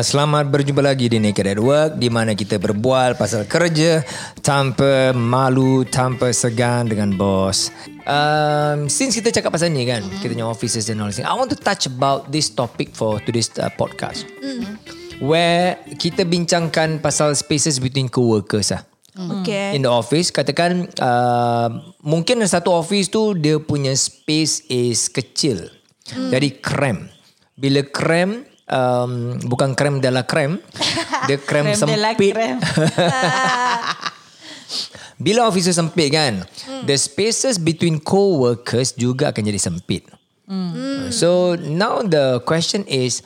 selamat 0.00 0.48
berjumpa 0.48 0.80
lagi 0.80 1.12
di 1.12 1.20
Naked 1.20 1.44
at 1.44 1.60
Work 1.60 2.00
di 2.00 2.08
mana 2.08 2.32
kita 2.32 2.56
berbual 2.56 3.20
pasal 3.20 3.44
kerja 3.44 4.00
tanpa 4.40 5.12
malu, 5.12 5.84
tanpa 5.84 6.32
segan 6.32 6.88
dengan 6.88 7.12
bos. 7.16 7.68
Um, 8.08 8.88
since 8.88 9.20
kita 9.20 9.28
cakap 9.28 9.52
pasal 9.52 9.68
ni 9.68 9.84
kan, 9.84 10.00
kita 10.00 10.32
punya 10.32 10.48
offices 10.48 10.88
and 10.88 11.04
all 11.04 11.12
this, 11.12 11.20
I 11.20 11.36
want 11.36 11.52
to 11.52 11.60
touch 11.60 11.84
about 11.84 12.32
this 12.32 12.48
topic 12.48 12.96
for 12.96 13.20
today's 13.22 13.52
uh, 13.60 13.68
podcast. 13.76 14.24
Where 15.20 15.76
kita 16.00 16.24
bincangkan 16.24 17.04
pasal 17.04 17.36
spaces 17.36 17.76
between 17.76 18.08
co-workers 18.08 18.72
lah. 18.72 18.82
Okay. 19.20 19.76
In 19.76 19.84
the 19.84 19.90
office 19.90 20.30
Katakan 20.30 20.86
uh, 21.02 21.68
Mungkin 22.06 22.46
satu 22.46 22.78
office 22.78 23.10
tu 23.10 23.34
Dia 23.34 23.58
punya 23.58 23.90
space 23.90 24.64
is 24.70 25.10
kecil 25.10 25.66
hmm. 26.14 26.30
Jadi 26.30 26.62
krem 26.62 27.10
Bila 27.58 27.82
krem 27.90 28.46
um, 28.70 29.36
Bukan 29.44 29.74
krem 29.74 29.98
de 29.98 30.08
la 30.08 30.24
krem 30.24 30.62
Dia 31.28 31.36
krem, 31.36 31.68
de 31.68 31.76
sempit 31.76 32.32
krem. 32.32 32.56
Bila 35.24 35.50
office 35.50 35.74
sempit 35.74 36.14
kan 36.14 36.46
hmm. 36.46 36.88
The 36.88 36.96
spaces 36.96 37.60
between 37.60 38.00
co-workers 38.00 38.96
Juga 38.96 39.34
akan 39.34 39.42
jadi 39.50 39.60
sempit 39.60 40.08
hmm. 40.48 41.12
So 41.12 41.58
now 41.58 42.00
the 42.00 42.40
question 42.48 42.88
is 42.88 43.20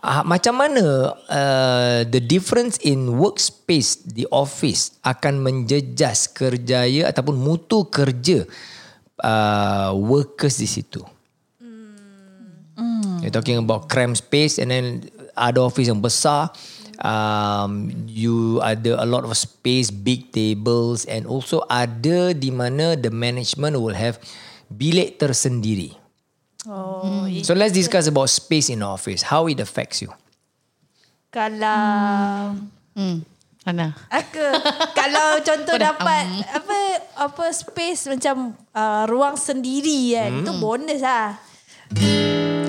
uh, 0.00 0.24
Macam 0.24 0.56
mana 0.56 1.12
uh, 1.28 2.00
The 2.08 2.24
difference 2.24 2.80
in 2.80 3.20
workspace 3.20 4.08
Di 4.08 4.24
office 4.32 4.96
Akan 5.04 5.44
menjejas 5.44 6.32
kerjaya 6.32 7.12
Ataupun 7.12 7.36
mutu 7.36 7.92
kerja 7.92 8.48
uh, 9.20 9.92
Workers 9.92 10.56
di 10.56 10.68
situ 10.70 11.04
You're 13.24 13.32
talking 13.32 13.56
about 13.56 13.88
cram 13.88 14.12
space 14.12 14.60
and 14.60 14.68
then 14.68 15.08
ada 15.32 15.64
office 15.64 15.88
yang 15.88 16.04
besar. 16.04 16.52
Um, 17.00 17.90
you 18.06 18.60
ada 18.60 19.00
a 19.00 19.08
lot 19.08 19.24
of 19.24 19.32
space, 19.34 19.88
big 19.88 20.28
tables 20.30 21.08
and 21.08 21.24
also 21.24 21.64
ada 21.66 22.30
di 22.30 22.52
mana 22.52 22.94
the 22.94 23.08
management 23.08 23.80
will 23.80 23.96
have 23.96 24.20
bilik 24.68 25.16
tersendiri. 25.16 25.96
Oh, 26.64 27.26
So 27.40 27.52
let's 27.52 27.72
discuss 27.72 28.06
about 28.06 28.28
space 28.28 28.68
in 28.68 28.80
office. 28.80 29.24
How 29.24 29.48
it 29.48 29.58
affects 29.58 30.04
you. 30.04 30.12
kalau 31.28 32.54
Hmm. 32.94 33.26
Ana. 33.64 33.96
aku 34.06 34.44
kalau 34.94 35.40
contoh 35.48 35.74
dapat 35.74 36.24
apa 36.46 36.78
apa 37.18 37.44
space 37.50 38.06
macam 38.06 38.52
uh, 38.70 39.02
ruang 39.08 39.34
sendiri 39.34 40.14
kan 40.14 40.30
Hmm. 40.30 40.46
tu 40.46 40.52
bonus 40.56 41.00
lah. 41.00 41.40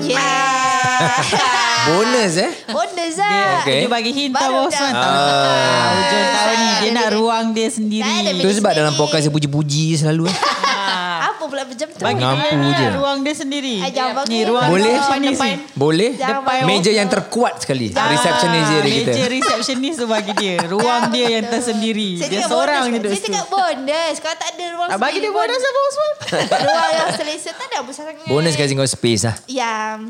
Yeah. 0.06 1.66
Bonus 1.86 2.34
eh? 2.42 2.50
bonus 2.66 3.14
lah. 3.14 3.62
Okay. 3.62 3.86
Dia 3.86 3.90
bagi 3.90 4.10
hint 4.10 4.34
Baru 4.34 4.42
tau 4.42 4.66
bos 4.66 4.74
dah. 4.74 4.90
kan. 4.90 4.94
Ah. 4.98 5.86
Hujung 5.94 6.26
tahun 6.34 6.56
ni 6.58 6.70
dia 6.82 6.90
nak 6.90 7.08
ruang 7.14 7.46
dia 7.54 7.68
sendiri. 7.70 8.10
Itu 8.42 8.50
sebab 8.58 8.72
dalam 8.74 8.94
podcast 8.98 9.22
dia 9.22 9.30
puji-puji 9.30 9.94
selalu. 9.94 10.26
Eh? 10.26 10.36
Apa 11.46 11.54
pula 11.54 11.62
macam 11.62 11.86
tu? 11.88 12.02
Bagi 12.02 12.24
dia 12.26 12.74
je. 12.74 12.86
ruang 12.92 13.18
dia 13.22 13.34
sendiri. 13.38 13.76
Ah, 13.78 13.86
jangan 13.88 14.26
Ni 14.26 14.42
ruang 14.42 14.66
Boleh? 14.66 14.94
depan 14.98 15.18
sih. 15.22 15.54
Boleh? 15.72 16.10
Depan 16.18 16.58
Meja 16.66 16.90
yang 16.90 17.06
terkuat 17.06 17.62
sekali. 17.62 17.94
Receptionist 17.94 18.66
dia, 18.66 18.80
dia 18.82 18.92
kita. 18.98 19.10
Meja 19.12 19.26
receptionist 19.30 19.96
tu 19.96 20.06
bagi 20.10 20.32
dia. 20.34 20.54
Ruang 20.66 21.02
dia 21.08 21.26
yang 21.32 21.46
tersendiri. 21.46 22.18
Saya 22.18 22.28
Dia 22.28 22.40
seorang 22.42 22.82
bonus. 22.82 22.90
je 22.90 22.98
duduk 22.98 23.10
Saya 23.12 23.22
cakap 23.22 23.46
bonus. 23.46 24.14
Kalau 24.18 24.36
tak 24.36 24.48
ada 24.50 24.64
ruang 24.74 24.88
Ah, 24.90 24.98
bagi 24.98 25.18
dia 25.22 25.30
bonus 25.30 25.62
bos. 25.62 25.94
bos. 25.94 26.16
Ruang 26.50 26.90
yang 26.92 27.10
selesa 27.14 27.50
tak 27.54 27.66
ada 27.68 27.78
besar 27.80 28.04
sangat. 28.04 28.26
Bonus 28.26 28.54
kasi 28.58 28.74
kau 28.74 28.82
space 28.84 29.22
lah. 29.22 29.34
Ya. 29.46 30.02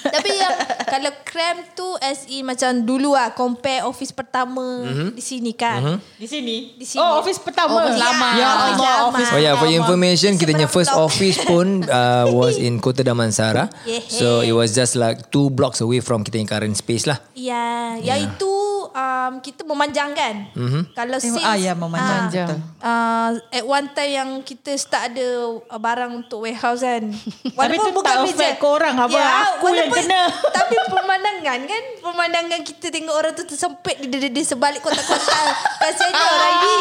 Tapi 0.00 0.30
yang 0.32 0.54
kalau 0.88 1.12
cram 1.24 1.56
tu 1.76 1.86
as 2.00 2.24
in 2.28 2.44
macam 2.48 2.84
dulu 2.84 3.12
lah 3.12 3.36
compare 3.36 3.84
office 3.84 4.12
pertama 4.12 4.88
di 5.12 5.22
sini 5.22 5.52
kan. 5.52 6.00
Di 6.16 6.26
sini. 6.28 6.76
Di 6.76 6.86
sini. 6.88 7.00
Oh, 7.00 7.20
office 7.20 7.40
pertama. 7.42 7.84
Office 7.84 8.00
lama. 8.00 8.28
Ya, 8.36 8.48
Office 8.48 8.80
Allah, 8.80 8.96
lama. 8.96 9.08
office 9.12 9.30
Oh 9.32 9.40
yeah, 9.40 9.54
for 9.56 9.68
your 9.68 9.84
information, 9.84 10.40
kita 10.40 10.56
punya 10.56 10.70
first 10.70 10.92
office 10.92 11.38
pun 11.44 11.84
uh, 11.88 12.28
was 12.32 12.56
in 12.56 12.80
Kota 12.80 13.04
Damansara. 13.04 13.68
Yeah. 13.84 14.02
So 14.08 14.40
it 14.40 14.52
was 14.56 14.72
just 14.72 14.96
like 14.96 15.28
two 15.28 15.52
blocks 15.52 15.80
away 15.80 16.00
from 16.00 16.24
kita 16.24 16.40
yang 16.40 16.48
current 16.48 16.76
space 16.76 17.04
lah. 17.04 17.20
Ya, 17.36 17.96
yang 18.00 18.32
itu 18.32 18.52
um, 18.92 19.32
kita 19.40 19.64
memanjangkan. 19.64 20.52
Mm-hmm. 20.54 20.82
Kalau 20.92 21.16
Eh, 21.18 21.22
since 21.24 21.40
ah, 21.42 21.56
ya, 21.56 21.72
memanjang. 21.72 22.60
ah, 22.80 23.32
uh, 23.32 23.56
at 23.56 23.64
one 23.64 23.88
time 23.92 24.12
yang 24.12 24.30
kita 24.44 24.76
start 24.76 25.12
ada 25.12 25.26
uh, 25.58 25.80
barang 25.80 26.24
untuk 26.24 26.44
warehouse 26.44 26.84
kan. 26.84 27.08
Tapi 27.58 27.76
tu 27.76 27.90
tak 28.04 28.16
affect 28.24 28.56
korang, 28.60 28.94
apa? 28.96 29.18
Aku 29.58 29.72
yang 29.72 29.88
kena. 29.90 30.28
Tapi 30.56 30.74
pemandangan 30.88 31.60
kan, 31.64 31.82
pemandangan 32.00 32.60
kita 32.62 32.92
tengok 32.92 33.14
orang 33.16 33.32
tu 33.34 33.44
tersempit 33.48 33.96
di, 34.04 34.06
di, 34.08 34.28
di 34.30 34.42
sebalik 34.44 34.84
kotak-kotak. 34.84 35.44
Kasihannya 35.82 36.22
orang 36.22 36.54
ni. 36.60 36.76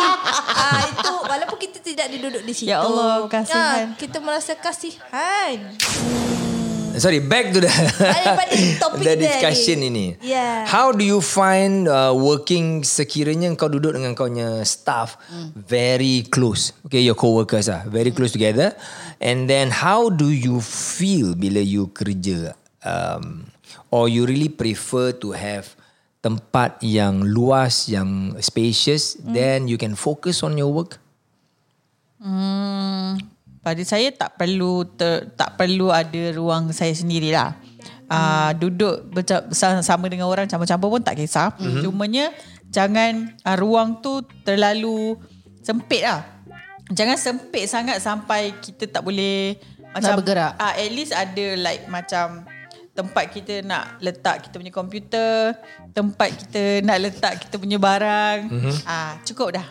Ah 0.51 0.81
itu 0.85 1.13
walaupun 1.25 1.57
kita 1.57 1.78
tidak 1.81 2.05
duduk 2.11 2.43
di 2.43 2.53
situ. 2.53 2.69
Ya 2.69 2.83
Allah, 2.83 3.25
kasihan. 3.25 3.91
Ah, 3.91 3.97
kita 3.97 4.17
merasa 4.22 4.53
kasihan. 4.53 5.57
Sorry, 7.01 7.17
back 7.17 7.50
to 7.50 7.66
the 7.66 7.72
topik 8.81 9.01
the 9.01 9.17
discussion 9.17 9.81
ni. 9.81 9.89
ini. 9.89 10.07
Yeah. 10.22 10.69
How 10.69 10.94
do 10.94 11.01
you 11.01 11.17
find 11.17 11.89
uh, 11.89 12.13
working 12.13 12.85
sekiranya 12.85 13.50
kau 13.57 13.73
duduk 13.73 13.97
dengan 13.97 14.13
kau 14.13 14.29
punya 14.29 14.62
staff 14.62 15.17
very 15.57 16.29
close? 16.29 16.78
Okay, 16.85 17.01
your 17.01 17.17
co-workers 17.17 17.73
ah, 17.73 17.81
very 17.90 18.13
close 18.13 18.29
together. 18.29 18.78
And 19.17 19.50
then 19.50 19.73
how 19.73 20.13
do 20.13 20.29
you 20.29 20.61
feel 20.61 21.34
bila 21.34 21.57
you 21.57 21.90
kerja? 21.90 22.53
Um, 22.85 23.50
or 23.90 24.06
you 24.06 24.29
really 24.29 24.53
prefer 24.53 25.09
to 25.25 25.34
have 25.34 25.73
tempat 26.22 26.85
yang 26.85 27.25
luas, 27.25 27.90
yang 27.90 28.38
spacious, 28.38 29.17
then 29.25 29.66
you 29.66 29.81
can 29.81 29.97
focus 29.97 30.45
on 30.45 30.53
your 30.53 30.69
work? 30.69 31.01
Hmm, 32.22 33.17
pada 33.61 33.81
saya 33.85 34.09
tak 34.09 34.41
perlu 34.41 34.85
ter, 34.97 35.29
tak 35.38 35.57
perlu 35.57 35.94
ada 35.94 36.33
ruang 36.33 36.73
saya 36.73 36.94
sendirilah. 36.97 37.53
Uh, 38.11 38.51
duduk 38.59 39.07
sama 39.55 40.11
dengan 40.11 40.27
orang 40.27 40.44
campur-campur 40.44 40.99
pun 40.99 40.99
tak 40.99 41.16
kisah. 41.16 41.55
Mm-hmm. 41.55 41.81
Cumanya 41.85 42.25
jangan 42.67 43.31
uh, 43.47 43.55
ruang 43.55 44.03
tu 44.03 44.19
terlalu 44.44 45.16
sempit 45.63 46.03
lah. 46.03 46.25
Jangan 46.91 47.16
sempit 47.16 47.72
sangat 47.72 48.03
sampai 48.03 48.51
kita 48.59 48.89
tak 48.91 49.07
boleh 49.07 49.55
macam 49.95 50.19
bergerak. 50.19 50.59
Ah, 50.59 50.75
at 50.75 50.91
least 50.91 51.16
ada 51.16 51.55
like 51.55 51.88
macam 51.88 52.43
tempat 52.91 53.31
kita 53.31 53.63
nak 53.63 54.03
letak 54.03 54.43
kita 54.43 54.59
punya 54.59 54.73
komputer, 54.75 55.55
tempat 55.95 56.35
kita 56.35 56.83
nak 56.83 56.97
letak 56.99 57.33
kita 57.47 57.55
punya 57.55 57.79
barang. 57.79 58.38
Mm-hmm. 58.51 58.75
Ah, 58.83 59.16
cukup 59.23 59.55
dah. 59.55 59.67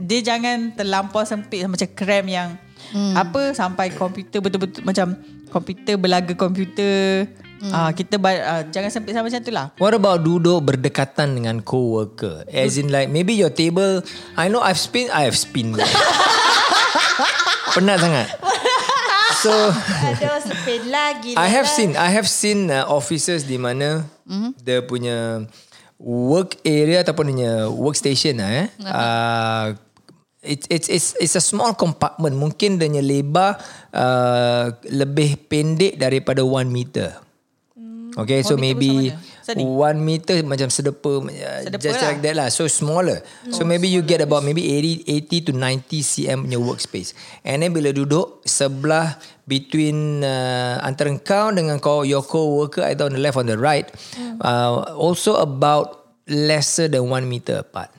Dia 0.00 0.24
jangan 0.24 0.72
terlampau 0.72 1.28
sempit 1.28 1.60
macam 1.68 1.92
krem 1.92 2.24
yang 2.32 2.56
hmm. 2.92 3.14
apa 3.16 3.54
sampai 3.56 3.90
komputer 3.94 4.38
betul-betul 4.38 4.82
macam 4.84 5.16
komputer 5.50 5.94
belaga 5.96 6.32
komputer. 6.36 7.30
Hmm. 7.56 7.72
Ah, 7.72 7.90
kita 7.96 8.20
ba- 8.20 8.44
ah, 8.44 8.62
jangan 8.68 8.92
sempit 8.92 9.16
sama 9.16 9.32
macam 9.32 9.40
tu 9.40 9.48
lah. 9.48 9.72
What 9.80 9.96
about 9.96 10.20
duduk 10.20 10.60
berdekatan 10.60 11.40
dengan 11.40 11.64
co-worker? 11.64 12.44
As 12.52 12.76
in 12.76 12.92
like 12.92 13.08
maybe 13.08 13.32
your 13.32 13.48
table, 13.48 14.04
I 14.36 14.52
know 14.52 14.60
I've 14.60 14.76
spin, 14.76 15.08
I 15.08 15.24
have 15.24 15.40
spin. 15.40 15.72
Penat 17.74 17.96
sangat. 18.04 18.28
So 19.40 19.52
Ada 19.52 20.40
sepin 20.44 20.88
lagi. 20.88 21.32
I 21.36 21.48
have 21.48 21.68
seen, 21.68 21.96
I 21.96 22.08
have 22.12 22.28
seen 22.28 22.68
uh, 22.68 22.88
offices 22.88 23.44
di 23.44 23.56
mana 23.56 24.04
mm-hmm. 24.28 24.50
dia 24.60 24.80
punya 24.84 25.44
work 25.96 26.60
area 26.64 27.00
ataupun 27.04 27.32
punya 27.32 27.68
workstation 27.72 28.36
lah 28.40 28.50
eh. 28.64 28.66
Uh, 28.80 29.66
it's 30.46 30.66
it's 30.70 30.88
it's 30.88 31.08
it's 31.18 31.34
a 31.34 31.42
small 31.42 31.74
compartment. 31.74 32.38
Mungkin 32.38 32.78
dia 32.78 32.88
lebar 33.02 33.58
uh, 33.90 34.72
lebih 34.86 35.50
pendek 35.50 35.98
daripada 35.98 36.46
one 36.46 36.70
meter. 36.70 37.26
Okay, 38.16 38.40
so 38.40 38.56
One 38.56 38.64
meter 38.64 38.80
maybe 38.80 38.90
macam 39.12 39.20
mana? 39.20 39.34
Sedih. 39.46 39.66
one 39.68 39.98
meter 40.00 40.36
macam 40.42 40.68
sedepa, 40.72 41.12
Sedepa 41.62 41.84
just 41.84 42.00
lah. 42.00 42.08
like 42.08 42.20
that 42.24 42.34
lah. 42.34 42.48
So 42.48 42.64
smaller. 42.64 43.20
So 43.52 43.68
maybe 43.68 43.92
you 43.92 44.00
get 44.00 44.24
about 44.24 44.40
maybe 44.40 44.64
80 44.72 45.04
80 45.28 45.46
to 45.46 45.52
90 45.52 46.00
cm 46.00 46.38
punya 46.48 46.58
workspace. 46.58 47.12
And 47.44 47.60
then 47.60 47.76
bila 47.76 47.92
duduk 47.92 48.40
sebelah 48.48 49.20
between 49.44 50.24
uh, 50.24 50.80
antara 50.80 51.12
kau 51.20 51.52
dengan 51.52 51.76
kau 51.76 52.08
your 52.08 52.24
co-worker 52.24 52.88
either 52.88 53.04
on 53.04 53.14
the 53.14 53.20
left 53.20 53.36
or 53.36 53.44
on 53.44 53.52
the 53.52 53.60
right 53.60 53.86
uh, 54.40 54.96
also 54.96 55.36
about 55.36 56.16
lesser 56.26 56.88
than 56.88 57.04
one 57.06 57.28
meter 57.28 57.62
apart. 57.62 57.92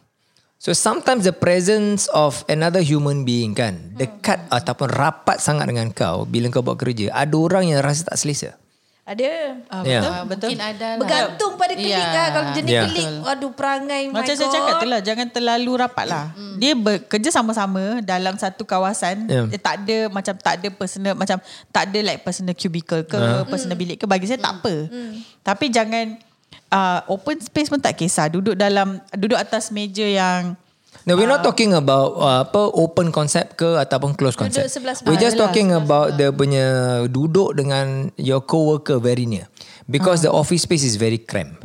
So 0.68 0.76
sometimes 0.76 1.24
the 1.24 1.32
presence 1.32 2.12
of 2.12 2.44
another 2.46 2.84
human 2.84 3.24
being 3.24 3.56
kan 3.56 3.96
dekat 3.96 4.36
ataupun 4.52 4.92
rapat 4.92 5.40
sangat 5.40 5.64
dengan 5.64 5.88
kau 5.90 6.28
bila 6.28 6.52
kau 6.52 6.60
buat 6.60 6.76
kerja 6.76 7.08
ada 7.08 7.32
orang 7.32 7.72
yang 7.72 7.80
rasa 7.80 8.04
tak 8.04 8.20
selesa. 8.20 8.52
Ada. 9.08 9.64
Ah, 9.72 9.88
Ya. 9.88 10.04
betul, 10.04 10.12
betul. 10.28 10.48
Mungkin 10.52 10.64
ada 10.68 10.84
lah. 10.84 11.00
Bergantung 11.00 11.54
pada 11.56 11.72
klik 11.72 11.88
Ya. 11.88 12.04
lah. 12.04 12.28
Kalau 12.28 12.48
jenis 12.52 12.74
Ya. 12.76 12.84
klik, 12.84 13.08
waduh 13.24 13.52
perangai. 13.56 14.02
Macam 14.12 14.36
saya 14.36 14.44
God. 14.44 14.52
cakap 14.52 14.74
tu 14.76 14.88
lah 14.92 15.00
Jangan 15.00 15.28
terlalu 15.32 15.72
rapat 15.80 16.06
lah 16.06 16.26
Dia 16.60 16.76
bekerja 16.76 17.32
sama-sama 17.32 18.04
Dalam 18.04 18.36
satu 18.36 18.68
kawasan 18.68 19.24
Ya. 19.32 19.48
Dia 19.48 19.60
tak 19.64 19.76
ada 19.80 20.12
Macam 20.12 20.36
tak 20.36 20.60
ada 20.60 20.68
personal 20.68 21.16
Macam 21.16 21.40
tak 21.72 21.88
ada 21.88 22.00
like 22.04 22.20
personal 22.20 22.52
cubicle 22.52 23.08
ke 23.08 23.20
Personal 23.48 23.80
bilik 23.80 23.96
ke 23.96 24.04
Bagi 24.04 24.28
saya 24.28 24.44
tak 24.44 24.60
apa 24.60 24.92
Tapi 25.40 25.72
jangan 25.72 26.20
uh, 26.72 27.04
Open 27.08 27.40
space 27.40 27.70
pun 27.70 27.80
tak 27.80 27.96
kisah 27.96 28.28
Duduk 28.28 28.56
dalam 28.56 29.00
Duduk 29.14 29.38
atas 29.40 29.70
meja 29.72 30.06
yang 30.06 30.56
No, 31.08 31.16
we're 31.16 31.30
not 31.30 31.40
talking 31.40 31.72
about 31.72 32.20
uh, 32.20 32.44
apa 32.44 32.68
open 32.76 33.16
concept 33.16 33.56
ke 33.56 33.80
ataupun 33.80 34.12
close 34.20 34.36
concept. 34.36 34.68
sebelah 34.68 34.92
sebelah. 34.92 35.08
We're 35.08 35.22
just 35.22 35.40
Ah, 35.40 35.48
yelah, 35.48 35.48
talking 35.48 35.70
about 35.72 36.08
the 36.20 36.36
punya 36.36 36.68
duduk 37.08 37.56
dengan 37.56 38.12
your 38.20 38.44
co-worker 38.44 39.00
very 39.00 39.24
near. 39.24 39.48
Because 39.88 40.20
the 40.20 40.32
office 40.34 40.68
space 40.68 40.84
is 40.84 41.00
very 41.00 41.16
cramped. 41.22 41.64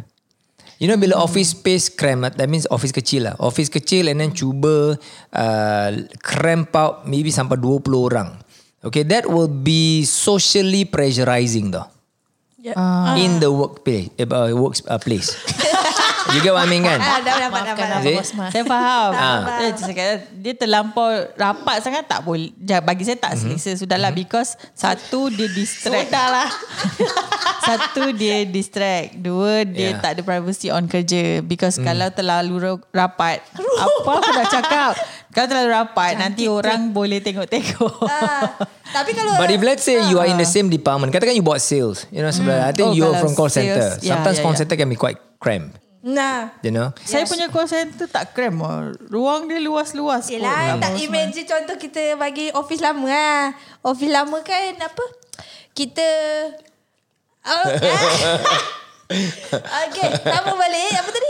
You 0.79 0.87
know 0.87 0.95
bila 0.95 1.19
office 1.19 1.59
space 1.59 1.91
cramped, 1.91 2.39
that 2.39 2.47
means 2.47 2.71
office 2.71 2.95
kecil 2.95 3.31
lah. 3.31 3.35
Office 3.43 3.67
kecil 3.67 4.07
and 4.07 4.23
then 4.23 4.31
cuba 4.31 4.95
uh, 5.35 5.91
cramp 6.23 6.71
out 6.79 7.11
maybe 7.11 7.35
sampai 7.35 7.59
20 7.59 7.91
orang. 7.99 8.39
Okay, 8.83 9.03
that 9.07 9.27
will 9.27 9.51
be 9.51 10.07
socially 10.07 10.87
pressurizing 10.87 11.75
though. 12.63 12.79
Ya. 12.79 13.19
In 13.19 13.43
the 13.43 13.51
workplace, 13.51 14.15
uh, 14.19 14.55
work 14.55 14.79
uh, 14.87 14.99
place. 14.99 15.35
you 16.31 16.41
get 16.41 16.55
what 16.55 16.65
I 16.65 16.71
mean 16.71 16.87
kan? 16.87 17.03
Ah, 17.03 17.19
dah 17.19 17.35
dapat, 17.37 17.61
dapat. 17.67 17.87
Dapat. 18.01 18.25
Saya 18.55 18.65
faham. 18.65 19.11
Ah. 19.13 19.41
Dia, 19.59 19.69
cakap, 19.75 20.07
dia 20.33 20.55
terlampau 20.55 21.09
rapat 21.35 21.83
sangat 21.83 22.07
tak 22.07 22.23
boleh. 22.23 22.55
Bagi 22.81 23.03
saya 23.03 23.19
tak 23.19 23.35
selesa. 23.37 23.75
Sudahlah 23.75 24.15
because 24.15 24.55
satu 24.73 25.29
dia 25.29 25.51
distract. 25.51 26.09
Sudahlah. 26.09 26.49
satu 27.67 28.15
dia 28.15 28.47
distract. 28.47 29.19
Dua 29.19 29.67
dia 29.67 29.81
Yeah. 29.83 29.99
tak 29.99 30.15
ada 30.15 30.23
privacy 30.23 30.71
on 30.71 30.87
kerja. 30.87 31.43
Because 31.43 31.77
kalau 31.77 32.07
terlalu 32.09 32.55
ra- 32.63 32.87
rapat. 32.95 33.43
apa 33.59 34.09
aku 34.09 34.31
dah 34.31 34.47
cakap. 34.47 34.93
Kalau 35.33 35.47
terlalu 35.49 35.69
rapat 35.73 36.13
nanti 36.15 36.45
orang 36.45 36.93
boleh 36.93 37.19
tengok-tengok. 37.19 38.05
Ah, 38.05 38.53
tapi 38.93 39.17
kalau 39.17 39.41
But 39.41 39.49
if 39.49 39.65
let's 39.65 39.81
say 39.81 39.97
you 40.07 40.21
are 40.21 40.29
in 40.29 40.37
the 40.37 40.45
same 40.45 40.69
department, 40.69 41.09
katakan 41.09 41.33
you 41.33 41.41
buat 41.41 41.59
sales, 41.59 42.05
you 42.13 42.21
know, 42.21 42.29
sebelah, 42.29 42.69
I 42.69 42.73
think 42.73 42.93
Oh, 42.93 42.95
you're 42.95 43.17
from 43.17 43.33
call 43.33 43.49
sales, 43.49 43.73
center. 43.73 43.89
yeah, 44.05 44.13
Sometimes 44.13 44.37
yeah, 44.37 44.45
call 44.45 44.53
yeah. 44.53 44.61
center 44.61 44.77
can 44.77 44.89
be 44.89 44.99
quite 45.01 45.17
cramped, 45.41 45.81
Nah, 46.03 46.51
you 46.61 46.75
know. 46.75 46.91
Saya 47.01 47.25
punya 47.25 47.47
call 47.47 47.65
center 47.65 48.11
tak 48.11 48.35
cram. 48.35 48.59
oh. 48.59 48.91
Ruang 49.09 49.47
dia 49.47 49.63
luas-luas. 49.63 50.27
kot. 50.27 50.35
Yelah, 50.35 50.77
Lah, 50.77 50.83
tak 50.83 50.99
imagine 50.99 51.47
contoh 51.47 51.79
kita 51.79 52.19
bagi 52.19 52.51
office 52.53 52.83
lama 52.83 53.07
lah. 53.07 53.55
Office 53.87 54.11
lama 54.11 54.43
kan 54.43 54.83
apa? 54.83 55.05
Kita... 55.73 56.05
Oh, 57.43 57.65
okay, 59.87 60.09
sama 60.19 60.53
balik. 60.55 60.93
Apa 60.95 61.09
tadi? 61.11 61.22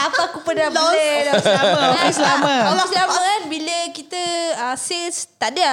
Ah, 0.00 0.08
apa 0.08 0.20
aku 0.26 0.40
pernah 0.40 0.68
boleh. 0.68 1.28
office 1.30 1.44
lama, 1.46 1.80
office 1.92 2.20
lama. 2.20 2.54
Office 2.72 2.94
lama 2.96 3.12
kan 3.14 3.40
bila 3.46 3.76
kita 3.92 4.22
uh, 4.56 4.72
sales 4.74 5.28
tak 5.36 5.52
ada 5.52 5.68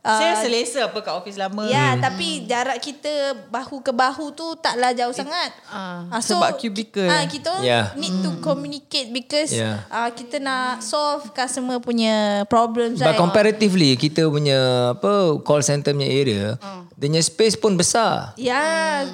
uh, 0.00 0.10
Saya 0.16 0.32
selesa 0.38 0.86
apa 0.86 0.98
kat 1.00 1.10
office 1.12 1.34
lama. 1.34 1.66
Ya, 1.66 1.98
tapi 1.98 2.46
jarak 2.46 2.78
kita 2.78 3.10
bahu 3.48 3.82
ke 3.82 3.90
bahu 3.90 4.30
tu 4.30 4.54
taklah 4.56 4.94
jauh 4.94 5.10
sangat. 5.10 5.50
ah. 5.66 6.06
Ah, 6.08 6.22
Sebab 6.22 6.54
cubicle. 6.56 7.04
Ah, 7.04 7.26
kita 7.26 7.58
Yeah. 7.58 7.90
need 7.94 8.14
to 8.20 8.38
communicate 8.38 9.10
because 9.10 9.50
Yeah. 9.50 9.82
ah, 9.88 10.10
kita 10.10 10.38
nak 10.38 10.78
solve 10.80 11.26
customer 11.32 11.78
punya 11.78 12.46
problems 12.46 13.02
But 13.02 13.12
right. 13.12 13.18
comparatively, 13.18 13.98
kita 13.98 14.30
punya 14.30 14.58
apa 14.94 15.12
call 15.42 15.58
center 15.60 15.90
punya 15.90 16.06
area, 16.08 16.44
dia 16.92 17.06
punya 17.08 17.18
space 17.20 17.58
pun 17.58 17.74
besar. 17.74 18.30
Ya. 18.36 18.62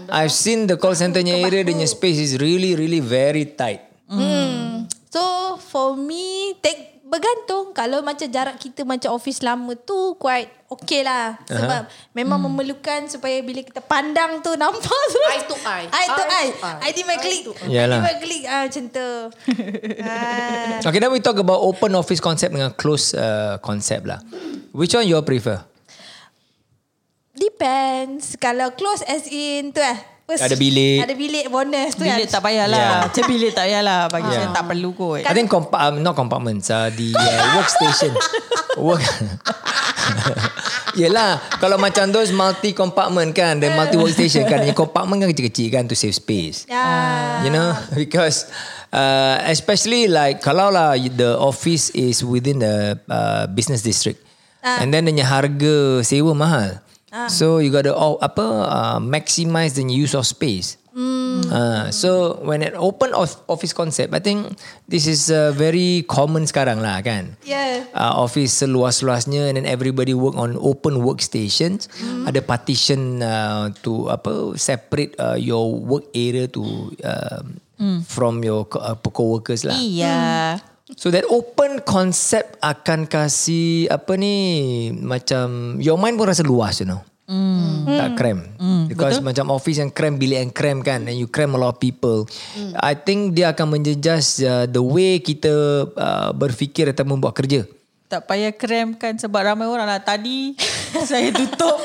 I've 0.09 0.29
seen 0.31 0.67
the 0.67 0.77
call 0.77 0.93
center 0.93 1.19
punya 1.19 1.37
area, 1.39 1.65
dia 1.65 1.73
punya 1.73 1.89
space 1.89 2.21
is 2.21 2.33
really, 2.37 2.77
really 2.77 3.01
very 3.01 3.49
tight. 3.49 3.89
Hmm. 4.12 4.85
So 5.09 5.56
for 5.56 5.97
me 5.97 6.56
take 6.61 6.93
bergantung 7.12 7.76
kalau 7.76 8.00
macam 8.00 8.25
jarak 8.25 8.56
kita 8.56 8.88
macam 8.88 9.12
office 9.12 9.44
lama 9.44 9.76
tu 9.76 10.17
quite 10.17 10.49
okay 10.73 11.05
lah 11.05 11.37
sebab 11.44 11.85
uh-huh. 11.85 12.09
memang 12.17 12.41
hmm. 12.41 12.49
memerlukan 12.49 13.05
supaya 13.12 13.44
bila 13.44 13.61
kita 13.61 13.85
pandang 13.85 14.41
tu 14.41 14.56
nampak 14.56 15.00
tu 15.12 15.20
Eye 15.29 15.44
to 15.44 15.56
eye. 15.61 15.87
eye 15.93 16.09
to 16.09 16.25
Eye 16.25 16.32
eye 16.32 16.49
to 16.49 16.64
eye. 16.64 16.81
I 16.81 16.91
di 16.97 17.03
my 17.05 17.20
click 17.20 17.44
I 17.53 17.69
di 17.69 17.76
Yalah. 17.76 18.00
my 18.00 18.17
click 18.17 18.43
ah 18.49 18.64
macam 18.64 18.85
tu 18.88 19.09
ah. 20.09 20.81
Okay, 20.88 21.00
then 21.05 21.12
we 21.12 21.20
talk 21.20 21.37
about 21.37 21.61
open 21.61 21.93
office 21.93 22.20
concept 22.25 22.56
dengan 22.56 22.73
close 22.73 23.12
uh, 23.12 23.61
concept 23.61 24.08
lah. 24.08 24.25
Which 24.73 24.97
one 24.97 25.05
you 25.05 25.20
prefer? 25.20 25.61
Depends 27.37 28.41
Kalau 28.41 28.73
close 28.73 29.05
as 29.05 29.29
in 29.29 29.76
tu 29.76 29.85
eh 29.85 30.12
First, 30.32 30.49
Ada 30.49 30.56
bilik. 30.56 31.05
Ada 31.05 31.12
bilik 31.12 31.44
bonus 31.52 31.93
tu 31.93 32.08
Bilik 32.08 32.25
kan 32.25 32.40
tak 32.40 32.43
payahlah. 32.49 32.81
Yeah. 32.81 33.00
Macam 33.05 33.23
bilik 33.29 33.50
tak 33.52 33.64
payahlah. 33.69 34.00
Bagi 34.08 34.31
Ah. 34.32 34.32
saya 34.32 34.49
tak 34.49 34.64
perlu 34.64 34.90
kot. 34.96 35.20
I 35.29 35.32
think 35.37 35.52
compa- 35.52 35.93
um, 35.93 36.00
not 36.00 36.17
compartments, 36.17 36.73
uh, 36.73 36.88
the 36.88 37.12
uh, 37.12 37.61
workstation. 37.61 38.17
Work. 38.81 39.05
Yelah, 40.93 41.37
kalau 41.56 41.76
macam 41.76 42.08
those 42.08 42.32
multi 42.32 42.73
compartment 42.73 43.37
kan, 43.37 43.61
the 43.61 43.69
multi 43.73 44.00
workstation 44.00 44.49
kan, 44.49 44.64
yang 44.64 44.73
compartment 44.73 45.20
kan 45.20 45.29
kecil-kecil 45.32 45.69
kan 45.69 45.84
to 45.84 45.93
save 45.93 46.17
space. 46.17 46.64
Ya. 46.64 47.44
You 47.44 47.52
know, 47.52 47.76
because 48.00 48.49
uh, 48.88 49.40
especially 49.49 50.08
like 50.08 50.40
kalau 50.40 50.73
lah 50.73 50.96
the 50.96 51.37
office 51.37 51.93
is 51.93 52.25
within 52.25 52.61
the 52.61 52.96
uh, 53.08 53.44
business 53.52 53.84
district, 53.84 54.20
and 54.64 54.88
then 54.88 55.05
the 55.05 55.20
harga 55.20 56.00
sewa 56.00 56.32
mahal. 56.32 56.81
So 57.29 57.61
you 57.61 57.69
got 57.69 57.85
to 57.85 57.93
oh, 57.93 58.17
apa 58.25 58.47
uh, 58.67 58.99
maximize 58.99 59.76
the 59.76 59.85
use 59.85 60.17
of 60.17 60.25
space. 60.25 60.81
Uh, 61.53 61.88
so 61.88 62.41
when 62.44 62.61
an 62.61 62.76
open 62.76 63.12
of- 63.17 63.41
office 63.49 63.73
concept, 63.73 64.12
I 64.12 64.20
think 64.20 64.56
this 64.88 65.09
is 65.09 65.32
uh, 65.32 65.53
very 65.53 66.05
common 66.05 66.44
sekarang 66.44 66.85
lah 66.85 67.00
kan. 67.00 67.37
Yeah. 67.44 67.88
Uh, 67.93 68.12
office 68.20 68.61
seluas-luasnya 68.61 69.49
and 69.53 69.56
then 69.61 69.69
everybody 69.69 70.12
work 70.12 70.37
on 70.37 70.56
open 70.61 71.00
workstations. 71.00 71.88
Ada 72.29 72.44
partition 72.44 73.25
uh, 73.25 73.73
to 73.85 74.12
apa 74.12 74.56
separate 74.56 75.17
uh, 75.17 75.37
your 75.37 75.73
work 75.73 76.08
area 76.12 76.49
to 76.49 76.93
uh, 77.05 77.41
from 78.08 78.44
your 78.44 78.69
uh, 78.76 78.97
co-workers 78.97 79.65
lah. 79.65 79.76
Iya. 79.76 80.61
So 80.99 81.14
that 81.14 81.23
open 81.31 81.87
concept 81.87 82.58
akan 82.58 83.06
kasih 83.06 83.87
apa 83.87 84.19
ni 84.19 84.34
macam 84.90 85.79
your 85.79 85.94
mind 85.94 86.19
pun 86.19 86.26
rasa 86.26 86.43
luas 86.43 86.82
you 86.82 86.90
know. 86.90 87.00
Mm. 87.31 87.87
Tak 87.87 88.11
cram. 88.19 88.38
Mm, 88.58 88.82
Because 88.90 89.23
betul? 89.23 89.26
macam 89.31 89.44
office 89.55 89.79
yang 89.79 89.94
cram 89.94 90.19
bilik 90.19 90.43
yang 90.43 90.53
cram 90.53 90.79
kan 90.82 91.06
and 91.06 91.17
you 91.17 91.31
cram 91.31 91.55
a 91.55 91.58
lot 91.58 91.79
of 91.79 91.79
people. 91.79 92.27
Mm. 92.58 92.74
I 92.77 92.98
think 92.98 93.39
dia 93.39 93.55
akan 93.55 93.79
menjejas 93.79 94.43
uh, 94.43 94.67
the 94.67 94.82
way 94.82 95.22
kita 95.22 95.86
uh, 95.86 96.31
berfikir 96.34 96.91
atau 96.91 97.06
membuat 97.06 97.39
kerja. 97.39 97.65
Tak 98.13 98.29
payah 98.29 98.53
cram 98.53 98.93
kan 98.93 99.17
sebab 99.17 99.41
ramai 99.41 99.65
orang 99.65 99.89
lah. 99.89 99.97
Tadi 99.97 100.53
saya 101.09 101.33
tutup 101.33 101.81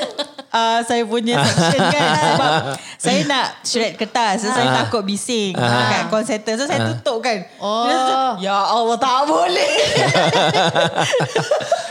uh, 0.52 0.84
saya 0.84 1.00
punya 1.08 1.40
section 1.40 1.80
kan 1.88 2.04
sebab 2.36 2.52
saya 3.00 3.20
nak 3.24 3.64
shred 3.64 3.96
kertas. 3.96 4.44
So 4.44 4.52
saya 4.52 4.84
takut 4.84 5.08
bising 5.08 5.56
kat 5.56 6.12
call 6.12 6.28
center. 6.28 6.60
So 6.60 6.68
saya 6.68 6.92
tutup 6.92 7.24
kan. 7.24 7.48
Oh. 7.56 8.36
Ya 8.36 8.52
Allah 8.52 9.00
tak 9.00 9.24
boleh. 9.24 9.72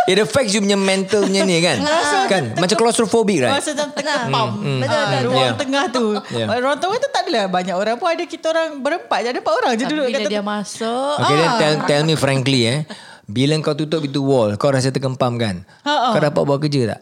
It 0.08 0.22
affects 0.22 0.56
you 0.56 0.64
punya 0.64 0.78
mental 0.78 1.26
punya 1.26 1.44
ni 1.44 1.60
kan. 1.60 1.82
kan 2.30 2.54
macam 2.56 2.76
claustrophobic 2.78 3.44
right? 3.44 3.58
Masa 3.58 3.74
dalam 3.74 3.92
tengah 3.92 4.30
pam. 4.30 4.50
Betul, 4.56 4.88
Ah, 4.88 5.06
betul, 5.12 5.24
Ruang 5.28 5.44
Yeah. 5.44 5.60
tengah 5.60 5.84
tu. 5.92 6.06
Yeah. 6.32 6.48
Ruang 6.62 6.78
tengah 6.78 6.98
tu 7.02 7.10
tak 7.10 7.22
adalah 7.28 7.46
banyak 7.50 7.76
orang 7.76 7.96
pun 7.98 8.08
ada 8.08 8.24
kita 8.24 8.46
orang 8.54 8.80
berempat 8.80 9.18
je. 9.20 9.28
Ada 9.34 9.40
empat 9.42 9.54
orang 9.58 9.72
je 9.74 9.84
Tapi 9.84 9.92
duduk 9.92 10.06
bila 10.08 10.16
kat 10.16 10.30
dia 10.30 10.44
masuk 10.46 11.16
Okay 11.18 11.36
then 11.36 11.52
tell, 11.58 11.76
tell 11.84 12.04
me 12.06 12.16
frankly 12.16 12.62
eh. 12.64 12.80
Bila 13.28 13.60
kau 13.60 13.76
tutup 13.76 14.08
itu 14.08 14.24
wall, 14.24 14.56
kau 14.56 14.72
rasa 14.72 14.88
terkempam 14.88 15.36
kan? 15.36 15.68
Ha-ha. 15.84 16.16
Kau 16.16 16.22
dapat 16.24 16.42
buat 16.48 16.60
kerja 16.64 16.96
tak? 16.96 17.02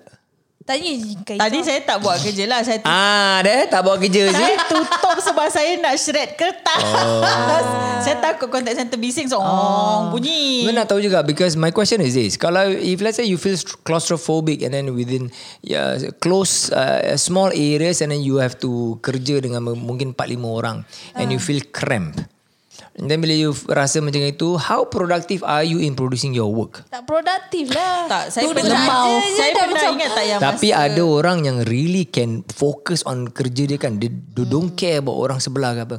Tadi 0.66 1.14
Ita. 1.14 1.62
saya 1.62 1.78
tak 1.86 2.02
buat 2.02 2.18
kerja 2.18 2.50
lah. 2.50 2.66
Saya 2.66 2.82
Ah, 2.90 3.38
deh 3.46 3.70
tak 3.70 3.86
buat 3.86 4.02
kerja 4.02 4.34
je. 4.34 4.34
Saya 4.34 4.58
tutup 4.66 5.18
sebab 5.22 5.46
saya 5.54 5.78
nak 5.78 5.94
shred 5.94 6.34
kertas. 6.34 6.82
Oh. 6.82 7.22
saya 8.06 8.18
takut 8.18 8.50
contact 8.50 8.82
center 8.82 8.98
bising 8.98 9.30
so 9.30 9.38
oh. 9.38 10.10
bunyi. 10.10 10.66
Saya 10.66 10.74
nak 10.74 10.90
tahu 10.90 11.06
juga 11.06 11.22
because 11.22 11.54
my 11.54 11.70
question 11.70 12.02
is 12.02 12.18
this. 12.18 12.34
Kalau 12.34 12.66
if 12.66 12.98
let's 13.06 13.22
say 13.22 13.30
you 13.30 13.38
feel 13.38 13.54
claustrophobic 13.86 14.66
and 14.66 14.74
then 14.74 14.90
within 14.98 15.30
yeah, 15.62 16.02
close 16.18 16.74
uh, 16.74 17.14
small 17.14 17.54
areas 17.54 18.02
and 18.02 18.10
then 18.10 18.26
you 18.26 18.42
have 18.42 18.58
to 18.58 18.98
kerja 19.06 19.46
dengan 19.46 19.62
mungkin 19.70 20.18
4 20.18 20.34
5 20.34 20.42
orang 20.50 20.82
and 21.14 21.30
you 21.30 21.38
feel 21.38 21.62
cramped. 21.70 22.26
And 22.96 23.06
then 23.06 23.20
bila 23.20 23.32
you 23.32 23.52
rasa 23.68 24.00
macam 24.00 24.22
itu, 24.22 24.56
how 24.56 24.84
productive 24.84 25.44
are 25.44 25.62
you 25.62 25.78
in 25.78 25.94
producing 25.94 26.32
your 26.32 26.48
work? 26.48 26.84
Tak 26.88 27.04
produktif 27.04 27.72
lah. 27.72 28.08
Tak, 28.08 28.24
saya 28.30 28.48
Duduk 28.48 28.64
pernah 28.64 28.84
saya 29.30 29.52
dah 29.52 29.66
pernah 29.66 29.74
macam- 29.76 29.94
ingat 29.94 30.10
tak 30.12 30.26
yang 30.26 30.40
Tapi 30.40 30.68
masa 30.70 30.84
ada 30.86 31.02
orang 31.04 31.38
yang 31.42 31.58
really 31.64 32.04
can 32.04 32.44
focus 32.48 33.04
on 33.04 33.28
kerja 33.28 33.64
dia 33.66 33.76
kan. 33.76 34.00
Dia, 34.00 34.08
dia 34.08 34.46
don't 34.46 34.72
care 34.74 35.00
about 35.00 35.16
orang 35.18 35.40
sebelah 35.40 35.72
ke 35.74 35.82
apa. 35.84 35.98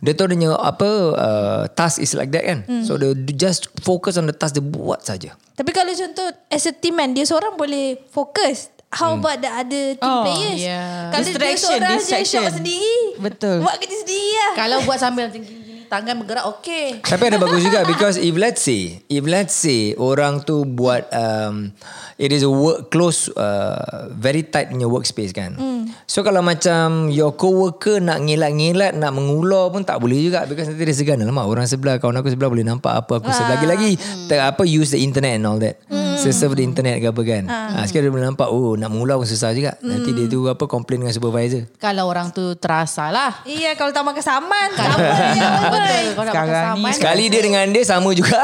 Dia 0.00 0.12
tahu 0.12 0.28
dia 0.30 0.52
apa 0.52 0.90
uh, 1.14 1.62
task 1.70 1.98
is 1.98 2.12
like 2.12 2.28
that 2.28 2.44
kan. 2.44 2.64
So 2.82 2.94
dia 2.94 3.12
just 3.30 3.72
focus 3.80 4.14
on 4.14 4.24
the 4.24 4.34
task 4.34 4.52
dia 4.52 4.62
buat 4.62 5.00
saja. 5.00 5.32
Tapi 5.54 5.70
kalau 5.70 5.90
contoh 5.90 6.28
as 6.46 6.64
a 6.64 6.72
team 6.72 6.96
kan 6.96 7.10
dia 7.10 7.24
seorang 7.24 7.54
boleh 7.54 8.04
fokus. 8.08 8.68
how 8.94 9.18
about 9.18 9.42
the 9.42 9.50
other 9.50 9.98
team 9.98 10.06
Oh, 10.06 10.22
players? 10.22 10.62
yeah. 10.62 11.10
Kalau 11.10 11.26
dia 11.26 11.34
Distraction, 11.34 11.66
seorang 11.66 11.90
je 11.90 11.98
distraction. 11.98 12.42
shot 12.46 12.54
sendiri. 12.54 12.98
Betul. 13.18 13.56
Buat 13.58 13.76
kerja 13.82 13.96
sendiri 13.98 14.30
lah. 14.30 14.52
Kalau 14.54 14.78
buat 14.86 14.98
sambil 15.02 15.26
gini-gini 15.34 15.63
tangan 15.86 16.20
bergerak 16.20 16.44
okey. 16.58 17.00
Tapi 17.04 17.22
ada 17.30 17.38
bagus 17.38 17.62
juga 17.64 17.84
because 17.90 18.16
if 18.20 18.34
let's 18.34 18.62
say 18.64 19.02
if 19.08 19.24
let's 19.24 19.54
say 19.54 19.92
orang 19.96 20.42
tu 20.42 20.64
buat 20.64 21.06
um, 21.12 21.70
it 22.18 22.30
is 22.30 22.42
a 22.42 22.50
work 22.50 22.88
close 22.90 23.28
uh, 23.34 24.08
very 24.14 24.46
tight 24.46 24.70
punya 24.70 24.88
workspace 24.88 25.32
kan. 25.34 25.54
Mm. 25.54 25.90
So 26.08 26.22
kalau 26.22 26.40
macam 26.44 27.10
your 27.10 27.34
co-worker 27.34 27.98
nak 27.98 28.22
ngilat-ngilat 28.24 28.96
nak 28.96 29.12
mengular 29.14 29.70
pun 29.70 29.82
tak 29.82 30.00
boleh 30.00 30.20
juga 30.20 30.44
because 30.48 30.70
nanti 30.70 30.84
dia 30.84 30.96
segan 30.96 31.20
lama 31.22 31.44
orang 31.44 31.66
sebelah 31.68 31.98
kawan 31.98 32.20
aku 32.20 32.32
sebelah 32.32 32.50
boleh 32.50 32.66
nampak 32.66 32.92
apa 33.04 33.22
aku 33.22 33.30
sebelah 33.30 33.58
lagi-lagi 33.58 33.96
mm. 33.96 34.30
apa 34.30 34.62
use 34.66 34.92
the 34.94 35.00
internet 35.00 35.38
and 35.38 35.46
all 35.46 35.58
that. 35.58 35.80
Mm. 35.88 36.13
Serve 36.18 36.54
the 36.58 36.64
internet 36.64 36.98
ke 36.98 37.06
apa 37.10 37.22
kan. 37.22 37.42
Ah. 37.46 37.82
Ha, 37.82 37.86
sekarang 37.86 38.08
dia 38.08 38.12
boleh 38.14 38.26
nampak 38.26 38.48
oh 38.50 38.74
nak 38.74 38.88
mengular 38.90 39.18
pun 39.18 39.28
susah 39.28 39.50
juga. 39.52 39.76
Mm. 39.80 39.88
Nanti 39.90 40.10
dia 40.14 40.26
tu 40.26 40.40
apa 40.46 40.64
complain 40.66 41.04
dengan 41.04 41.14
supervisor. 41.14 41.66
Kalau 41.78 42.04
orang 42.06 42.30
tu 42.30 42.54
terasa 42.56 43.10
lah. 43.10 43.44
Iya, 43.44 43.74
kalau 43.74 43.90
tak 43.90 44.04
makan 44.04 44.24
saman. 44.24 44.68
Sama 44.74 44.96
je. 44.96 45.44
Betul. 45.74 46.04
Kalau 46.14 46.32
Sekarang 46.32 46.50
ni 46.50 46.82
saman. 46.82 46.92
Sekali 46.94 47.24
dia 47.30 47.40
dengan 47.42 47.64
dia 47.70 47.82
sama 47.84 48.10
juga. 48.12 48.40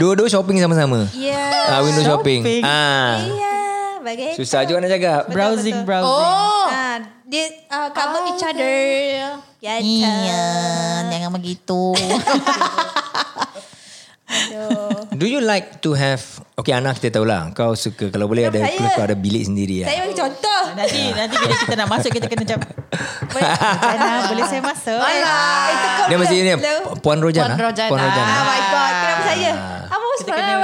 Dua-dua 0.00 0.28
shopping 0.28 0.58
sama-sama. 0.58 1.06
Ya. 1.14 1.70
Ah, 1.70 1.80
window 1.82 2.04
shopping. 2.04 2.42
Shopping. 2.42 2.62
Ah. 2.62 3.22
Iya. 3.22 3.54
Bagai. 4.04 4.32
Susah 4.36 4.68
juga 4.68 4.84
nak 4.84 4.92
cakap. 4.92 5.32
Browsing, 5.32 5.88
browsing. 5.88 6.12
Oh. 6.12 6.68
Ah, 6.68 7.00
dia 7.24 7.48
uh, 7.72 7.88
cover 7.88 8.22
each 8.30 8.44
other. 8.44 8.76
Ya, 9.64 9.80
Iya, 9.80 10.44
jangan 11.08 11.32
begitu. 11.32 11.96
Do 15.14 15.24
you 15.24 15.38
like 15.38 15.78
to 15.80 15.94
have 15.94 16.22
Okay 16.54 16.70
anak 16.70 16.98
kita 16.98 17.14
tahulah 17.14 17.50
Kau 17.52 17.74
suka 17.74 18.10
Kalau 18.10 18.26
boleh 18.26 18.46
ada 18.46 18.58
Saya- 18.58 18.74
Kalau 18.74 18.90
kau 18.92 19.04
ada 19.04 19.14
bilik 19.14 19.42
sendiri 19.44 19.82
Saya 19.82 19.94
lah. 19.94 20.04
bagi 20.04 20.16
contoh. 20.16 20.62
Nanti 20.74 21.00
nanti 21.12 21.34
bila 21.36 21.54
kita 21.56 21.74
nak 21.74 21.88
masuk 21.88 22.10
kita 22.10 22.26
kena 22.26 22.42
macam 22.42 22.58
Ana 23.34 24.10
boleh 24.26 24.44
saya 24.44 24.62
masuk? 24.62 24.98
Alah, 24.98 25.64
itu 25.68 25.88
kau 25.88 26.06
Dia 26.06 26.16
mesti 26.16 26.34
ni 26.36 26.50
Hello. 26.50 26.76
Puan 26.98 27.18
Rojana 27.18 27.54
Puan 27.54 27.62
Rojana. 27.64 27.90
Puan 27.90 28.00
Rojana 28.00 28.32
Oh 28.32 28.44
my 28.44 28.60
god, 28.64 28.92
kenapa 28.92 29.22
saya? 29.24 29.52
Apa 29.84 30.04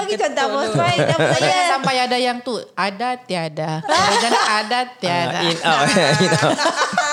bagi 0.00 0.14
contoh 0.16 0.44
Kenapa 0.98 1.24
saya? 1.38 1.62
Sampai 1.70 1.94
ada 1.96 2.16
yang 2.16 2.36
tu 2.40 2.54
ada 2.74 3.08
tiada. 3.18 3.70
Jangan 4.20 4.32
ada 4.62 4.78
tiada. 4.98 5.38
Ah, 5.38 5.46
In 5.46 5.58
out 5.60 5.86
In 6.24 6.32
out 6.34 6.58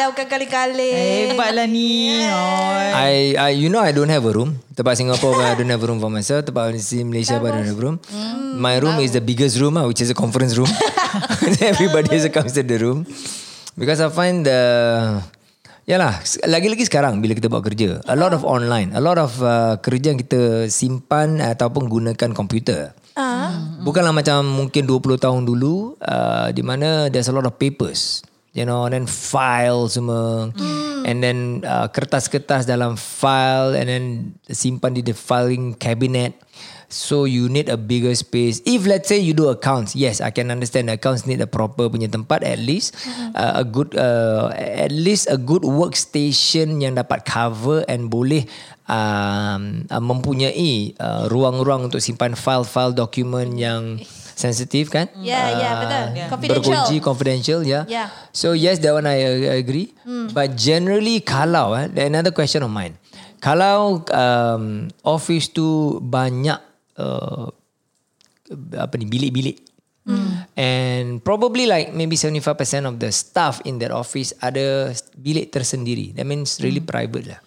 Hebatlah 0.00 0.16
bukan 0.16 0.28
kali-kali. 0.32 0.92
Hebatlah 1.36 1.68
ni. 1.68 2.24
Oh. 2.24 2.88
I, 2.96 3.36
I 3.36 3.52
you 3.52 3.68
know 3.68 3.84
I 3.84 3.92
don't 3.92 4.08
have 4.08 4.24
a 4.24 4.32
room. 4.32 4.56
Tempat 4.72 4.96
Singapore 4.96 5.36
I 5.44 5.52
don't 5.52 5.68
have 5.68 5.84
a 5.84 5.88
room 5.92 6.00
for 6.00 6.08
myself. 6.08 6.48
Tempat 6.48 6.72
di 6.72 7.04
Malaysia 7.04 7.36
I 7.36 7.52
don't 7.52 7.68
have 7.68 7.76
a 7.76 7.84
room. 7.84 8.00
My 8.56 8.80
room 8.80 8.96
is 9.04 9.12
the 9.12 9.20
biggest 9.20 9.60
room 9.60 9.76
ah, 9.76 9.84
which 9.84 10.00
is 10.00 10.08
a 10.08 10.16
conference 10.16 10.56
room. 10.56 10.72
Everybody 11.60 12.16
is 12.16 12.24
comes 12.32 12.56
to 12.56 12.64
the 12.64 12.80
room 12.80 13.04
because 13.76 14.00
I 14.00 14.08
find 14.08 14.48
the 14.48 14.62
Yalah, 15.84 16.22
lagi-lagi 16.48 16.88
sekarang 16.88 17.20
bila 17.20 17.34
kita 17.34 17.50
buat 17.50 17.66
kerja, 17.66 17.98
a 18.06 18.14
lot 18.14 18.30
of 18.30 18.46
online, 18.46 18.94
a 18.94 19.02
lot 19.02 19.18
of 19.18 19.34
uh, 19.42 19.74
kerja 19.82 20.14
yang 20.14 20.22
kita 20.22 20.70
simpan 20.70 21.42
ataupun 21.42 21.90
gunakan 21.90 22.30
komputer. 22.30 22.94
Bukanlah 23.82 24.14
macam 24.14 24.46
mungkin 24.46 24.86
20 24.86 25.18
tahun 25.18 25.42
dulu 25.44 25.98
uh, 25.98 26.48
di 26.54 26.62
mana 26.62 27.10
there's 27.10 27.26
a 27.26 27.34
lot 27.34 27.42
of 27.42 27.58
papers. 27.58 28.22
You 28.50 28.66
know, 28.66 28.82
and 28.82 28.94
then 28.94 29.06
file 29.06 29.86
semua. 29.86 30.50
And 31.06 31.22
then 31.22 31.62
uh, 31.64 31.88
kertas-kertas 31.88 32.66
dalam 32.66 32.98
file 32.98 33.78
and 33.78 33.86
then 33.88 34.04
simpan 34.50 34.98
di 34.98 35.06
the 35.06 35.14
filing 35.14 35.78
cabinet. 35.78 36.34
So 36.90 37.22
you 37.22 37.46
need 37.46 37.70
a 37.70 37.78
bigger 37.78 38.10
space. 38.18 38.58
If 38.66 38.82
let's 38.82 39.06
say 39.06 39.22
you 39.22 39.30
do 39.30 39.46
accounts, 39.46 39.94
yes, 39.94 40.18
I 40.18 40.34
can 40.34 40.50
understand 40.50 40.90
accounts 40.90 41.22
need 41.22 41.38
a 41.38 41.46
proper 41.46 41.86
punya 41.86 42.10
tempat 42.10 42.42
at 42.42 42.58
least 42.58 42.98
uh, 43.38 43.62
a 43.62 43.64
good 43.64 43.94
uh, 43.94 44.50
at 44.58 44.90
least 44.90 45.30
a 45.30 45.38
good 45.38 45.62
workstation 45.62 46.82
yang 46.82 46.98
dapat 46.98 47.22
cover 47.22 47.86
and 47.86 48.10
boleh 48.10 48.42
um, 48.90 49.86
uh, 49.86 50.02
mempunyai 50.02 50.98
uh, 50.98 51.30
ruang-ruang 51.30 51.86
untuk 51.86 52.02
simpan 52.02 52.34
file-file 52.34 52.90
dokumen 52.90 53.54
yang 53.54 54.02
sensitif 54.40 54.88
kan? 54.88 55.12
Ya, 55.20 55.52
ya, 55.52 55.70
betul. 55.84 56.04
Confidential. 56.32 56.64
Berkunci 56.64 56.96
confidential 57.04 57.60
ya. 57.60 57.84
Yeah. 57.84 58.08
So 58.32 58.56
yes 58.56 58.80
that 58.80 58.96
one 58.96 59.04
I 59.04 59.20
uh, 59.20 59.60
agree. 59.60 59.92
But 60.32 60.56
generally 60.56 61.20
kalau 61.20 61.76
eh 61.76 61.92
another 62.08 62.32
question 62.32 62.64
of 62.64 62.72
mine. 62.72 62.96
Kalau 63.40 64.04
um, 64.08 64.88
office 65.04 65.52
tu 65.52 66.00
banyak 66.00 66.56
uh, 66.96 67.48
apa 68.76 68.94
ni 68.96 69.04
bilik-bilik. 69.04 69.68
And 70.58 71.22
probably 71.22 71.70
like 71.70 71.94
maybe 71.94 72.18
75% 72.18 72.82
of 72.82 72.98
the 72.98 73.14
staff 73.14 73.62
in 73.62 73.78
that 73.78 73.94
office 73.94 74.34
ada 74.42 74.90
bilik 75.14 75.54
tersendiri. 75.54 76.18
That 76.18 76.26
means 76.26 76.58
really 76.58 76.82
private 76.82 77.30
lah. 77.30 77.40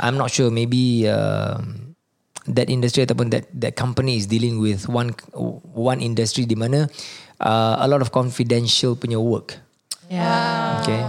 I'm 0.00 0.16
not 0.16 0.32
sure 0.32 0.48
maybe 0.48 1.04
um, 1.04 1.83
that 2.50 2.68
industry 2.68 3.04
ataupun 3.04 3.32
that 3.32 3.48
that 3.52 3.74
company 3.76 4.20
is 4.20 4.28
dealing 4.28 4.60
with 4.60 4.88
one 4.90 5.16
one 5.72 6.00
industry 6.04 6.44
di 6.44 6.56
mana 6.58 6.90
uh, 7.40 7.80
a 7.80 7.86
lot 7.88 8.04
of 8.04 8.12
confidential 8.12 8.96
punya 8.96 9.16
work. 9.16 9.56
Ya. 10.12 10.80
Okay. 10.84 11.00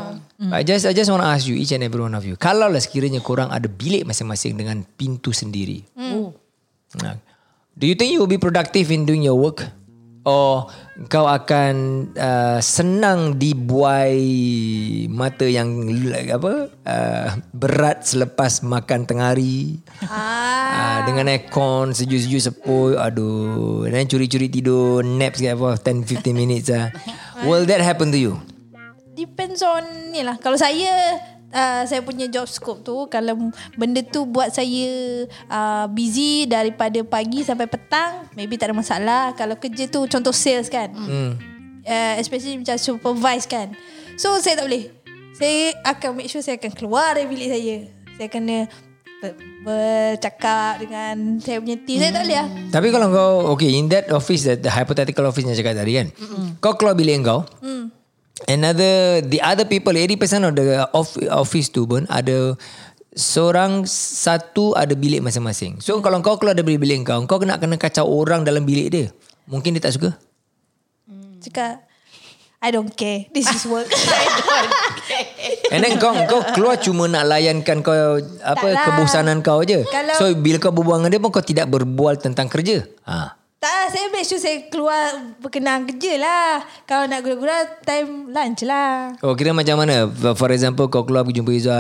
I 0.51 0.67
just 0.67 0.83
I 0.83 0.91
just 0.91 1.07
want 1.07 1.23
to 1.23 1.29
ask 1.31 1.47
you 1.47 1.55
each 1.55 1.71
and 1.71 1.83
every 1.83 2.03
one 2.03 2.11
of 2.11 2.27
you. 2.27 2.35
Kalau 2.35 2.67
lah 2.67 2.79
sekiranya 2.83 3.23
korang 3.23 3.47
ada 3.51 3.71
bilik 3.71 4.03
masing-masing 4.03 4.59
dengan 4.59 4.83
pintu 4.99 5.31
sendiri. 5.31 5.87
Nah, 6.99 7.15
Do 7.75 7.87
you 7.87 7.95
think 7.95 8.15
you 8.15 8.23
will 8.23 8.31
be 8.31 8.39
productive 8.39 8.87
in 8.87 9.03
doing 9.03 9.19
your 9.21 9.35
work? 9.35 9.67
Or 10.25 10.74
kau 11.05 11.29
akan 11.29 11.75
uh, 12.17 12.58
senang 12.58 13.38
dibuai 13.38 14.25
mata 15.05 15.46
yang 15.46 15.86
apa 16.34 16.74
uh, 16.82 17.27
berat 17.53 18.10
selepas 18.10 18.65
makan 18.65 19.05
tengah 19.05 19.38
hari 19.38 19.86
ah. 20.01 20.17
uh, 20.74 21.00
dengan 21.05 21.29
aircon 21.29 21.94
sejuk-sejuk 21.94 22.41
sepoi 22.41 22.98
aduh 22.98 23.86
dan 23.86 24.10
curi-curi 24.10 24.50
tidur 24.50 25.05
nap 25.05 25.38
sikit 25.38 25.62
apa 25.62 25.77
10-15 25.77 26.34
minutes 26.34 26.74
ah. 26.74 26.89
Will 27.46 27.67
that 27.70 27.84
happen 27.84 28.10
to 28.10 28.17
you? 28.17 28.39
Depends 29.15 29.63
on 29.63 30.12
ni 30.12 30.24
lah. 30.24 30.39
Kalau 30.39 30.60
saya 30.60 31.20
uh, 31.55 31.81
saya 31.88 32.03
punya 32.03 32.27
job 32.27 32.45
scope 32.45 32.83
tu 32.83 33.07
kalau 33.07 33.50
benda 33.79 34.03
tu 34.03 34.27
buat 34.27 34.51
saya 34.51 35.25
uh, 35.47 35.85
busy 35.88 36.45
daripada 36.45 37.00
pagi 37.07 37.41
sampai 37.47 37.65
petang 37.65 38.27
maybe 38.35 38.59
tak 38.59 38.69
ada 38.69 38.75
masalah. 38.75 39.24
Kalau 39.39 39.55
kerja 39.55 39.88
tu 39.88 40.03
contoh 40.05 40.35
sales 40.35 40.67
kan. 40.67 40.91
Hmm. 40.91 41.39
Uh, 41.85 42.13
especially 42.19 42.59
macam 42.59 42.75
supervise 42.75 43.47
kan. 43.47 43.71
So 44.19 44.35
saya 44.43 44.59
tak 44.59 44.67
boleh. 44.67 44.91
Saya 45.35 45.75
akan 45.83 46.09
make 46.19 46.31
sure 46.31 46.43
saya 46.43 46.59
akan 46.59 46.71
keluar 46.75 47.15
dari 47.15 47.27
bilik 47.27 47.50
saya. 47.51 47.77
Saya 48.15 48.27
kena 48.31 48.57
ber- 49.19 49.38
bercakap 49.65 50.79
dengan 50.79 51.41
saya 51.43 51.59
punya 51.59 51.77
team. 51.83 52.00
Saya 52.00 52.12
tak 52.15 52.24
boleh 52.24 52.38
lah. 52.39 52.47
Tapi 52.71 52.88
kalau 52.91 53.07
kau 53.12 53.33
Okay 53.55 53.75
in 53.75 53.91
that 53.91 54.07
office 54.15 54.47
that 54.47 54.63
The 54.63 54.71
hypothetical 54.71 55.27
office 55.27 55.43
yang 55.43 55.57
cakap 55.57 55.75
tadi 55.75 55.93
kan 56.00 56.07
mm 56.12 56.63
Kau 56.63 56.74
keluar 56.79 56.95
bilik 56.95 57.21
kau 57.21 57.43
mm. 57.62 57.94
Another 58.43 59.23
The 59.23 59.39
other 59.39 59.63
people 59.63 59.95
80% 59.95 60.19
of 60.43 60.53
the 60.59 60.83
off, 60.91 61.15
office 61.31 61.71
tu 61.71 61.87
pun 61.87 62.03
Ada 62.11 62.59
Seorang 63.15 63.87
Satu 63.87 64.75
ada 64.75 64.91
bilik 64.91 65.23
masing-masing 65.23 65.79
So 65.79 66.03
kalau 66.03 66.19
kau 66.19 66.35
keluar 66.35 66.51
dari 66.51 66.75
bilik 66.75 67.07
kau 67.07 67.23
Kau 67.23 67.39
kena 67.39 67.55
kena 67.55 67.79
kacau 67.79 68.03
orang 68.03 68.43
dalam 68.43 68.67
bilik 68.67 68.87
dia 68.91 69.07
Mungkin 69.47 69.71
dia 69.79 69.87
tak 69.87 69.95
suka 69.95 70.19
Cakap 71.39 71.85
I 72.65 72.73
don't 72.73 72.89
care. 72.97 73.29
This 73.29 73.45
is 73.45 73.61
work. 73.69 73.85
And 75.73 75.85
then 75.85 76.01
kau 76.01 76.17
kau 76.25 76.41
keluar 76.57 76.81
cuma 76.81 77.05
nak 77.05 77.29
layankan 77.29 77.85
kau 77.85 77.93
apa 78.41 78.57
Tak 78.57 78.73
lah. 78.73 78.83
kebosanan 78.89 79.45
kau 79.45 79.61
je. 79.61 79.85
Kalau- 79.85 80.17
so 80.17 80.33
bila 80.33 80.57
kau 80.57 80.73
berbual 80.73 80.97
dengan 81.03 81.13
dia 81.13 81.21
pun 81.21 81.29
kau 81.29 81.45
tidak 81.45 81.69
berbual 81.69 82.17
tentang 82.17 82.49
kerja. 82.49 82.81
Ha. 83.05 83.37
Tak 83.55 83.71
lah, 83.71 83.85
saya 83.89 84.05
make 84.13 84.27
sure 84.27 84.38
saya 84.38 84.67
keluar 84.69 85.15
berkenaan 85.41 85.89
kerja 85.89 86.21
lah. 86.21 86.62
Kalau 86.85 87.09
nak 87.09 87.24
gura-gura, 87.25 87.55
time 87.81 88.29
lunch 88.29 88.62
lah. 88.67 89.15
Oh 89.24 89.33
kira 89.33 89.55
macam 89.55 89.79
mana 89.79 90.05
For 90.35 90.51
example 90.51 90.85
Kau 90.91 91.07
keluar 91.07 91.24
pergi 91.24 91.39
jumpa 91.41 91.51
Izwa 91.55 91.79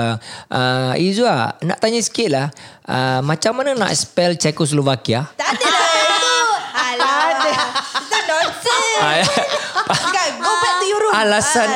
uh, 0.49 0.93
Izwa 0.95 1.53
Nak 1.61 1.77
tanya 1.77 1.99
sikit 2.01 2.29
lah 2.31 2.47
uh, 2.87 3.19
Macam 3.21 3.59
mana 3.59 3.75
nak 3.75 3.91
spell 3.93 4.33
Czechoslovakia 4.39 5.29
Tak 5.35 5.49
ada 5.55 5.65
lah 5.67 5.89
itu. 5.99 6.37
Alah. 6.75 7.17
Itu 8.01 8.17
nonsense. 8.23 9.01
Ah, 9.03 9.13
ya. 9.19 9.25
Kan, 10.15 10.29
go 10.39 10.51
back 10.57 10.73
to 10.79 10.85
your 10.87 11.01
room. 11.03 11.13
Alasan 11.13 11.69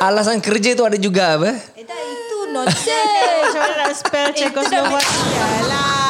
Alasan 0.00 0.38
kerja 0.40 0.70
tu 0.72 0.84
ada 0.86 0.96
juga 0.96 1.36
apa 1.36 1.50
Eh 1.76 1.84
tak, 1.84 1.98
itu 2.00 2.38
nonsense. 2.54 3.44
Macam 3.44 3.60
mana 3.60 3.74
nak 3.82 3.92
spell 3.98 4.28
Czechoslovakia 4.32 5.48
lah. 5.68 6.09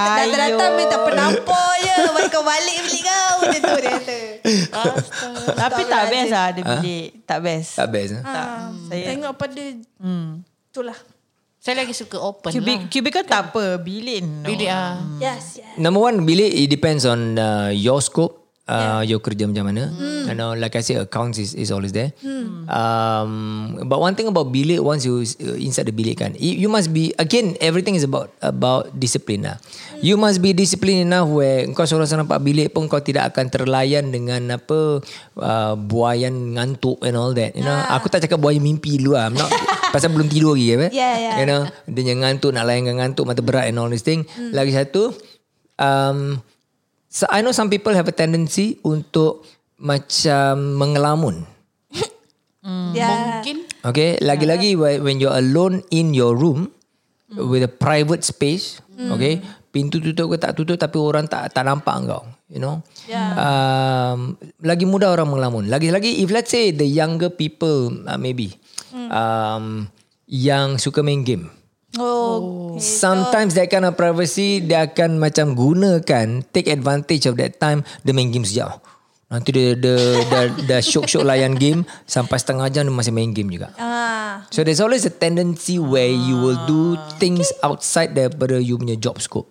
Datang-datang 0.00 0.70
minta 0.76 0.96
penampor 1.04 1.70
je. 1.84 1.94
Baru 2.10 2.28
kau 2.32 2.44
balik 2.44 2.76
bilik 2.88 3.02
kau. 3.04 3.32
Macam 3.44 3.60
tu 3.60 3.78
dia 3.80 3.90
kata. 3.92 4.18
Tapi 5.68 5.82
tak 5.84 6.02
best 6.08 6.30
lah 6.32 6.44
ada 6.54 6.60
bilik. 6.64 7.08
Tak 7.28 7.38
best. 7.44 7.70
Tak 7.76 7.88
best 7.92 8.10
eh? 8.16 8.22
Tak. 8.24 8.46
Saya 8.88 9.04
Tengok 9.12 9.32
pada 9.36 9.62
hmm. 10.00 10.28
itulah. 10.72 10.98
Saya 11.60 11.84
lagi 11.84 11.92
suka 11.92 12.16
open 12.16 12.56
Cubic, 12.56 12.78
lah. 12.80 12.88
cubicle 12.88 13.26
tak 13.28 13.40
apa. 13.52 13.76
Bilik 13.76 14.24
no. 14.24 14.48
Bilik 14.48 14.72
ah. 14.72 14.96
Yes, 15.20 15.60
yes. 15.60 15.76
Number 15.76 16.00
one 16.00 16.24
Bilik 16.24 16.48
it 16.48 16.72
depends 16.72 17.04
on 17.04 17.36
uh, 17.36 17.68
Your 17.68 18.00
scope 18.00 18.39
uh, 18.70 19.02
your 19.02 19.18
kerja 19.18 19.50
macam 19.50 19.74
mana. 19.74 19.90
You 20.30 20.38
know, 20.38 20.54
like 20.54 20.78
I 20.78 20.82
said, 20.86 21.02
accounts 21.02 21.42
is, 21.42 21.58
is 21.58 21.74
always 21.74 21.90
there. 21.90 22.14
Um, 22.70 23.82
but 23.90 23.98
one 23.98 24.14
thing 24.14 24.30
about 24.30 24.54
bilik, 24.54 24.78
once 24.78 25.02
you 25.02 25.26
uh, 25.26 25.58
inside 25.58 25.90
the 25.90 25.94
bilik 25.94 26.22
kan, 26.22 26.38
you, 26.38 26.66
you 26.66 26.68
must 26.70 26.94
be 26.94 27.10
again 27.18 27.58
everything 27.58 27.98
is 27.98 28.06
about 28.06 28.30
about 28.38 28.94
discipline 28.94 29.50
lah. 29.50 29.58
You 30.00 30.14
must 30.16 30.38
be 30.38 30.54
disciplined 30.54 31.10
enough 31.10 31.28
where 31.28 31.66
kau 31.74 31.84
seorang-seorang 31.84 32.24
nampak 32.24 32.40
bilik 32.40 32.68
pun 32.70 32.86
kau 32.86 33.02
tidak 33.02 33.34
akan 33.34 33.50
terlayan 33.50 34.14
dengan 34.14 34.54
apa 34.54 35.02
uh, 35.36 35.74
buayan 35.74 36.54
ngantuk 36.56 37.02
and 37.02 37.18
all 37.18 37.34
that. 37.34 37.58
You 37.58 37.66
know, 37.66 37.76
aku 37.90 38.06
tak 38.06 38.24
cakap 38.24 38.38
buayan 38.38 38.62
mimpi 38.62 38.96
dulu 39.02 39.18
lah. 39.18 39.28
I'm 39.28 39.36
not 39.36 39.50
pasal 39.94 40.14
belum 40.14 40.30
tidur 40.30 40.54
lagi. 40.54 40.94
Yeah, 40.94 41.14
yeah. 41.18 41.34
You 41.42 41.46
know, 41.50 41.66
dia 41.90 42.14
ngantuk 42.14 42.54
nak 42.54 42.64
layankan 42.70 43.02
ngantuk 43.02 43.26
mata 43.26 43.42
berat 43.42 43.66
and 43.68 43.76
all 43.82 43.90
this 43.90 44.06
thing. 44.06 44.24
Lagi 44.54 44.70
satu, 44.70 45.10
um, 45.76 46.38
so 47.10 47.26
I 47.28 47.42
know 47.42 47.50
some 47.50 47.68
people 47.68 47.92
have 47.92 48.06
a 48.06 48.14
tendency 48.14 48.78
untuk 48.86 49.44
macam 49.76 50.78
mengelamun. 50.78 51.44
Yeah. 52.92 53.40
Mungkin 53.40 53.70
Okay, 53.80 54.20
lagi-lagi 54.20 54.76
when 54.76 55.00
when 55.00 55.16
you're 55.16 55.32
alone 55.32 55.80
in 55.88 56.12
your 56.12 56.36
room 56.36 56.68
with 57.32 57.64
a 57.64 57.72
private 57.72 58.20
space, 58.20 58.84
okay, 59.08 59.40
pintu 59.72 60.04
tutup 60.04 60.28
ke 60.28 60.36
tak 60.36 60.52
tutup 60.52 60.76
tapi 60.76 61.00
orang 61.00 61.24
tak 61.24 61.48
tak 61.56 61.64
nampak 61.64 61.96
kau, 62.04 62.28
you 62.52 62.60
know. 62.60 62.84
Yeah. 63.08 63.32
Um, 63.40 64.36
lagi 64.60 64.84
mudah 64.84 65.16
orang 65.16 65.32
mengelamun. 65.32 65.72
Lagi-lagi 65.72 66.20
if 66.20 66.28
let's 66.28 66.52
say 66.52 66.76
the 66.76 66.84
younger 66.84 67.32
people 67.32 67.88
uh, 68.04 68.20
maybe 68.20 68.52
um, 68.92 69.88
yang 70.28 70.76
suka 70.76 71.00
main 71.00 71.24
game. 71.24 71.48
Oh. 71.98 72.78
Sometimes 72.78 73.58
that 73.58 73.66
kind 73.66 73.82
of 73.82 73.98
privacy 73.98 74.62
dia 74.62 74.86
akan 74.86 75.18
macam 75.18 75.58
gunakan 75.58 76.46
take 76.54 76.70
advantage 76.70 77.26
of 77.26 77.34
that 77.40 77.58
time 77.58 77.82
dia 78.06 78.14
main 78.14 78.30
game 78.30 78.46
sejauh. 78.46 78.78
Nanti 79.30 79.54
dia 79.54 79.78
dia 79.78 79.98
dah 80.26 80.46
dah 80.66 80.80
syok-syok 80.82 81.22
layan 81.22 81.54
game 81.54 81.86
sampai 82.06 82.38
setengah 82.38 82.66
jam 82.70 82.86
dia 82.86 82.94
masih 82.94 83.14
main 83.14 83.30
game 83.30 83.50
juga. 83.50 83.74
Ah. 83.78 84.46
So 84.54 84.62
there's 84.62 84.82
always 84.82 85.06
a 85.06 85.14
tendency 85.14 85.78
where 85.78 86.10
you 86.10 86.38
will 86.38 86.58
do 86.66 86.98
things 87.18 87.50
outside 87.62 88.14
daripada 88.14 88.58
you 88.58 88.78
punya 88.78 88.98
job 88.98 89.18
scope. 89.22 89.50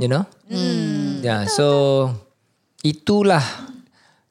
You 0.00 0.08
know? 0.08 0.24
Yeah, 1.20 1.44
so 1.44 2.08
itulah 2.80 3.44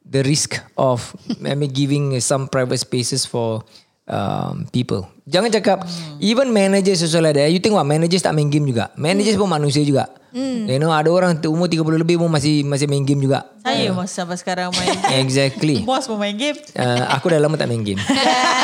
the 0.01 0.25
risk 0.25 0.58
of 0.74 1.13
maybe 1.38 1.70
giving 1.70 2.18
some 2.25 2.50
private 2.50 2.82
spaces 2.82 3.30
for 3.30 3.62
um, 4.10 4.66
people. 4.74 5.06
Jangan 5.29 5.50
cakap 5.53 5.86
even 6.17 6.50
managers 6.50 7.05
also 7.05 7.21
like 7.21 7.38
that. 7.38 7.53
You 7.53 7.62
think 7.62 7.77
what 7.77 7.86
managers 7.86 8.25
tak 8.25 8.33
main 8.33 8.50
game 8.50 8.65
juga. 8.65 8.89
Managers 8.98 9.38
pun 9.38 9.45
manusia 9.45 9.86
juga. 9.86 10.09
You 10.29 10.77
know 10.77 10.93
ada 10.93 11.09
orang 11.09 11.41
umur 11.50 11.65
30 11.65 12.05
lebih 12.05 12.21
pun 12.21 12.29
masih 12.29 12.62
masih 12.62 12.86
main 12.86 13.01
game 13.01 13.17
juga. 13.25 13.50
Saya 13.65 13.89
masih 13.93 14.13
sampai 14.13 14.38
sekarang 14.38 14.69
main 14.74 14.93
game. 14.93 15.17
Exactly. 15.25 15.75
Bos 15.89 16.05
pun 16.05 16.21
main 16.21 16.38
game. 16.38 16.57
Uh, 16.77 17.05
aku 17.09 17.33
dah 17.33 17.41
lama 17.41 17.57
tak 17.57 17.69
main 17.69 17.81
game. 17.81 17.98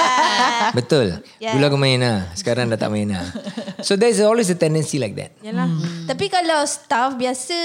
Betul. 0.77 1.25
Dulu 1.41 1.63
aku 1.65 1.77
main 1.77 1.97
lah. 1.97 2.29
Sekarang 2.37 2.69
dah 2.69 2.77
tak 2.77 2.93
main 2.93 3.09
lah. 3.09 3.25
So 3.81 3.97
there's 3.97 4.21
always 4.21 4.49
a 4.53 4.57
tendency 4.57 5.01
like 5.01 5.17
that. 5.17 5.33
Yalah. 5.41 5.65
Hmm. 5.69 6.05
Tapi 6.05 6.29
kalau 6.29 6.61
staff 6.69 7.17
biasa 7.17 7.57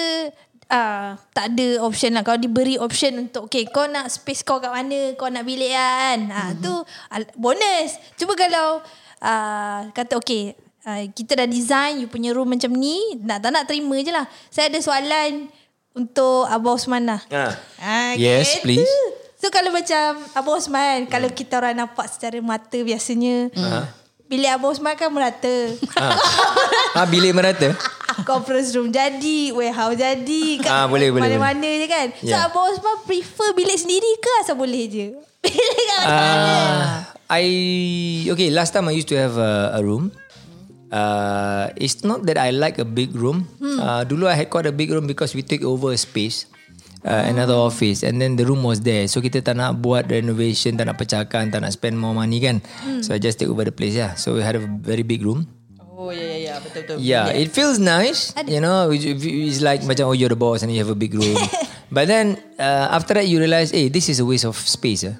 uh, 0.71 1.19
tak 1.35 1.53
ada 1.53 1.83
option 1.83 2.15
lah. 2.15 2.23
Kalau 2.23 2.39
diberi 2.39 2.79
option 2.79 3.29
untuk 3.29 3.51
okay 3.51 3.67
kau 3.67 3.85
nak 3.85 4.09
space 4.09 4.41
kau 4.41 4.57
kat 4.57 4.71
mana, 4.71 5.13
kau 5.19 5.27
nak 5.27 5.43
bilik 5.43 5.75
kan. 5.75 6.19
Ah 6.31 6.51
tu 6.57 6.73
al- 7.11 7.35
bonus. 7.35 7.99
Cuba 8.15 8.33
kalau 8.35 8.81
uh, 9.21 9.81
kata 9.91 10.17
okay 10.17 10.55
uh, 10.87 11.05
kita 11.11 11.37
dah 11.37 11.49
design 11.51 12.01
you 12.01 12.09
punya 12.09 12.31
room 12.31 12.49
macam 12.49 12.71
ni, 12.73 12.97
nak 13.21 13.43
tak 13.43 13.51
nak 13.51 13.67
terima 13.67 13.99
je 13.99 14.15
lah. 14.15 14.25
Saya 14.49 14.71
ada 14.71 14.79
soalan 14.79 15.51
untuk 15.91 16.47
Abah 16.47 16.79
Osman 16.79 17.03
lah. 17.05 17.21
Ah, 17.83 18.15
Yes, 18.15 18.63
gitu. 18.63 18.63
please. 18.65 18.97
So 19.41 19.49
kalau 19.49 19.73
macam 19.73 20.21
Abah 20.37 20.55
Osman, 20.55 21.09
kalau 21.09 21.27
kita 21.29 21.59
orang 21.59 21.75
nampak 21.75 22.07
secara 22.07 22.39
mata 22.39 22.77
biasanya, 22.77 23.49
bilik 24.31 24.47
Abah 24.47 24.71
Osman 24.71 24.95
kan 24.95 25.11
merata. 25.11 25.75
Ah, 26.95 27.05
bilik 27.05 27.35
merata. 27.35 27.75
Conference 28.31 28.75
room 28.77 28.93
jadi 28.93 29.49
Warehouse 29.55 29.97
jadi 29.97 30.43
kat 30.61 30.69
Ah, 30.69 30.85
boleh, 30.85 31.09
boleh, 31.09 31.25
Mana-mana 31.25 31.65
je 31.65 31.87
kan 31.89 32.07
So 32.21 32.29
Yeah. 32.29 32.47
Abang 32.47 32.69
Osman 32.69 33.01
prefer 33.07 33.55
bilik 33.55 33.79
sendiri 33.81 34.11
ke 34.21 34.31
Asal 34.43 34.61
boleh 34.61 34.85
je 34.87 35.07
Bilik 35.47 35.85
kat 35.89 36.05
mana 36.05 36.55
Uh, 36.61 36.87
I 37.31 37.45
okay. 38.29 38.51
Last 38.51 38.75
time 38.75 38.91
I 38.91 38.95
used 38.95 39.07
to 39.09 39.17
have 39.17 39.39
a, 39.39 39.79
a 39.79 39.81
room. 39.81 40.11
Uh, 40.91 41.71
it's 41.79 42.03
not 42.03 42.27
that 42.27 42.35
I 42.37 42.51
like 42.51 42.83
a 42.83 42.85
big 42.85 43.15
room. 43.15 43.47
Uh, 43.63 44.03
dulu 44.03 44.27
I 44.27 44.35
had 44.35 44.51
quite 44.51 44.67
a 44.67 44.75
big 44.75 44.91
room 44.91 45.07
because 45.07 45.31
we 45.33 45.47
take 45.47 45.63
over 45.63 45.95
a 45.95 45.97
space, 45.97 46.51
uh, 47.05 47.25
another 47.29 47.55
office, 47.55 48.03
and 48.03 48.21
then 48.21 48.37
the 48.37 48.45
room 48.45 48.63
was 48.63 48.81
there. 48.81 49.07
So 49.07 49.21
kita 49.21 49.41
tak 49.41 49.57
nak 49.57 49.81
buat 49.81 50.09
renovation, 50.09 50.77
tak 50.77 50.89
nak 50.89 50.97
pecahkan, 51.01 51.49
tak 51.53 51.61
nak 51.65 51.73
spend 51.73 51.97
more 51.97 52.13
money 52.13 52.41
kan. 52.41 52.61
So 53.01 53.13
I 53.13 53.19
just 53.19 53.39
take 53.39 53.49
over 53.49 53.65
the 53.65 53.73
place. 53.73 53.97
Yeah. 53.97 54.15
So 54.17 54.37
we 54.37 54.45
had 54.45 54.57
a 54.57 54.63
very 54.65 55.03
big 55.05 55.25
room. 55.25 55.49
Oh 56.01 56.09
ya 56.09 56.25
ya 56.25 56.37
ya 56.41 56.55
betul 56.65 56.81
betul. 56.85 56.97
Yeah, 56.97 57.29
it 57.29 57.53
feels 57.53 57.77
nice. 57.77 58.33
You 58.49 58.65
know, 58.65 58.89
it- 58.89 59.05
it- 59.05 59.21
it's 59.21 59.61
like 59.61 59.85
macam 59.85 60.09
oh 60.09 60.17
you're 60.17 60.33
the 60.33 60.39
boss 60.41 60.65
and 60.65 60.73
you 60.73 60.81
have 60.81 60.89
a 60.89 60.97
big 60.97 61.13
room. 61.13 61.37
but 61.93 62.09
then 62.09 62.41
uh, 62.57 62.89
after 62.89 63.13
that 63.21 63.29
you 63.29 63.37
realize, 63.37 63.69
hey, 63.69 63.93
this 63.93 64.09
is 64.09 64.17
a 64.17 64.25
waste 64.25 64.49
of 64.49 64.57
space. 64.57 65.05
Eh? 65.05 65.13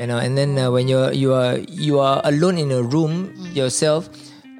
You 0.00 0.08
know, 0.08 0.16
and 0.16 0.32
then 0.38 0.56
uh, 0.56 0.72
when 0.72 0.88
you're 0.88 1.12
you 1.12 1.36
are 1.36 1.60
you 1.60 2.00
are 2.00 2.24
alone 2.24 2.56
in 2.56 2.72
a 2.72 2.80
room 2.80 3.34
yourself, 3.52 4.08